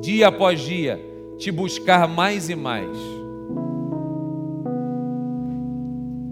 dia 0.00 0.28
após 0.28 0.60
dia, 0.60 1.12
Te 1.38 1.50
buscar 1.50 2.06
mais 2.06 2.48
e 2.48 2.54
mais. 2.54 2.96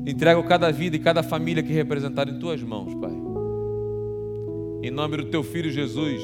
Entrego 0.07 0.45
cada 0.45 0.71
vida 0.71 0.95
e 0.95 0.99
cada 1.01 1.23
família 1.23 1.63
que 1.63 1.73
representar 1.73 2.29
em 2.29 2.39
Tuas 2.39 2.63
mãos, 2.63 2.95
Pai. 2.95 3.13
Em 4.83 4.91
nome 4.91 5.17
do 5.17 5.25
Teu 5.25 5.43
Filho 5.43 5.71
Jesus 5.71 6.23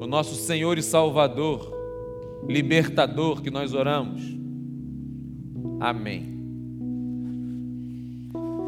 o 0.00 0.06
nosso 0.06 0.36
Senhor 0.36 0.78
e 0.78 0.82
Salvador, 0.82 1.72
libertador 2.46 3.42
que 3.42 3.50
nós 3.50 3.74
oramos. 3.74 4.22
Amém. 5.80 6.37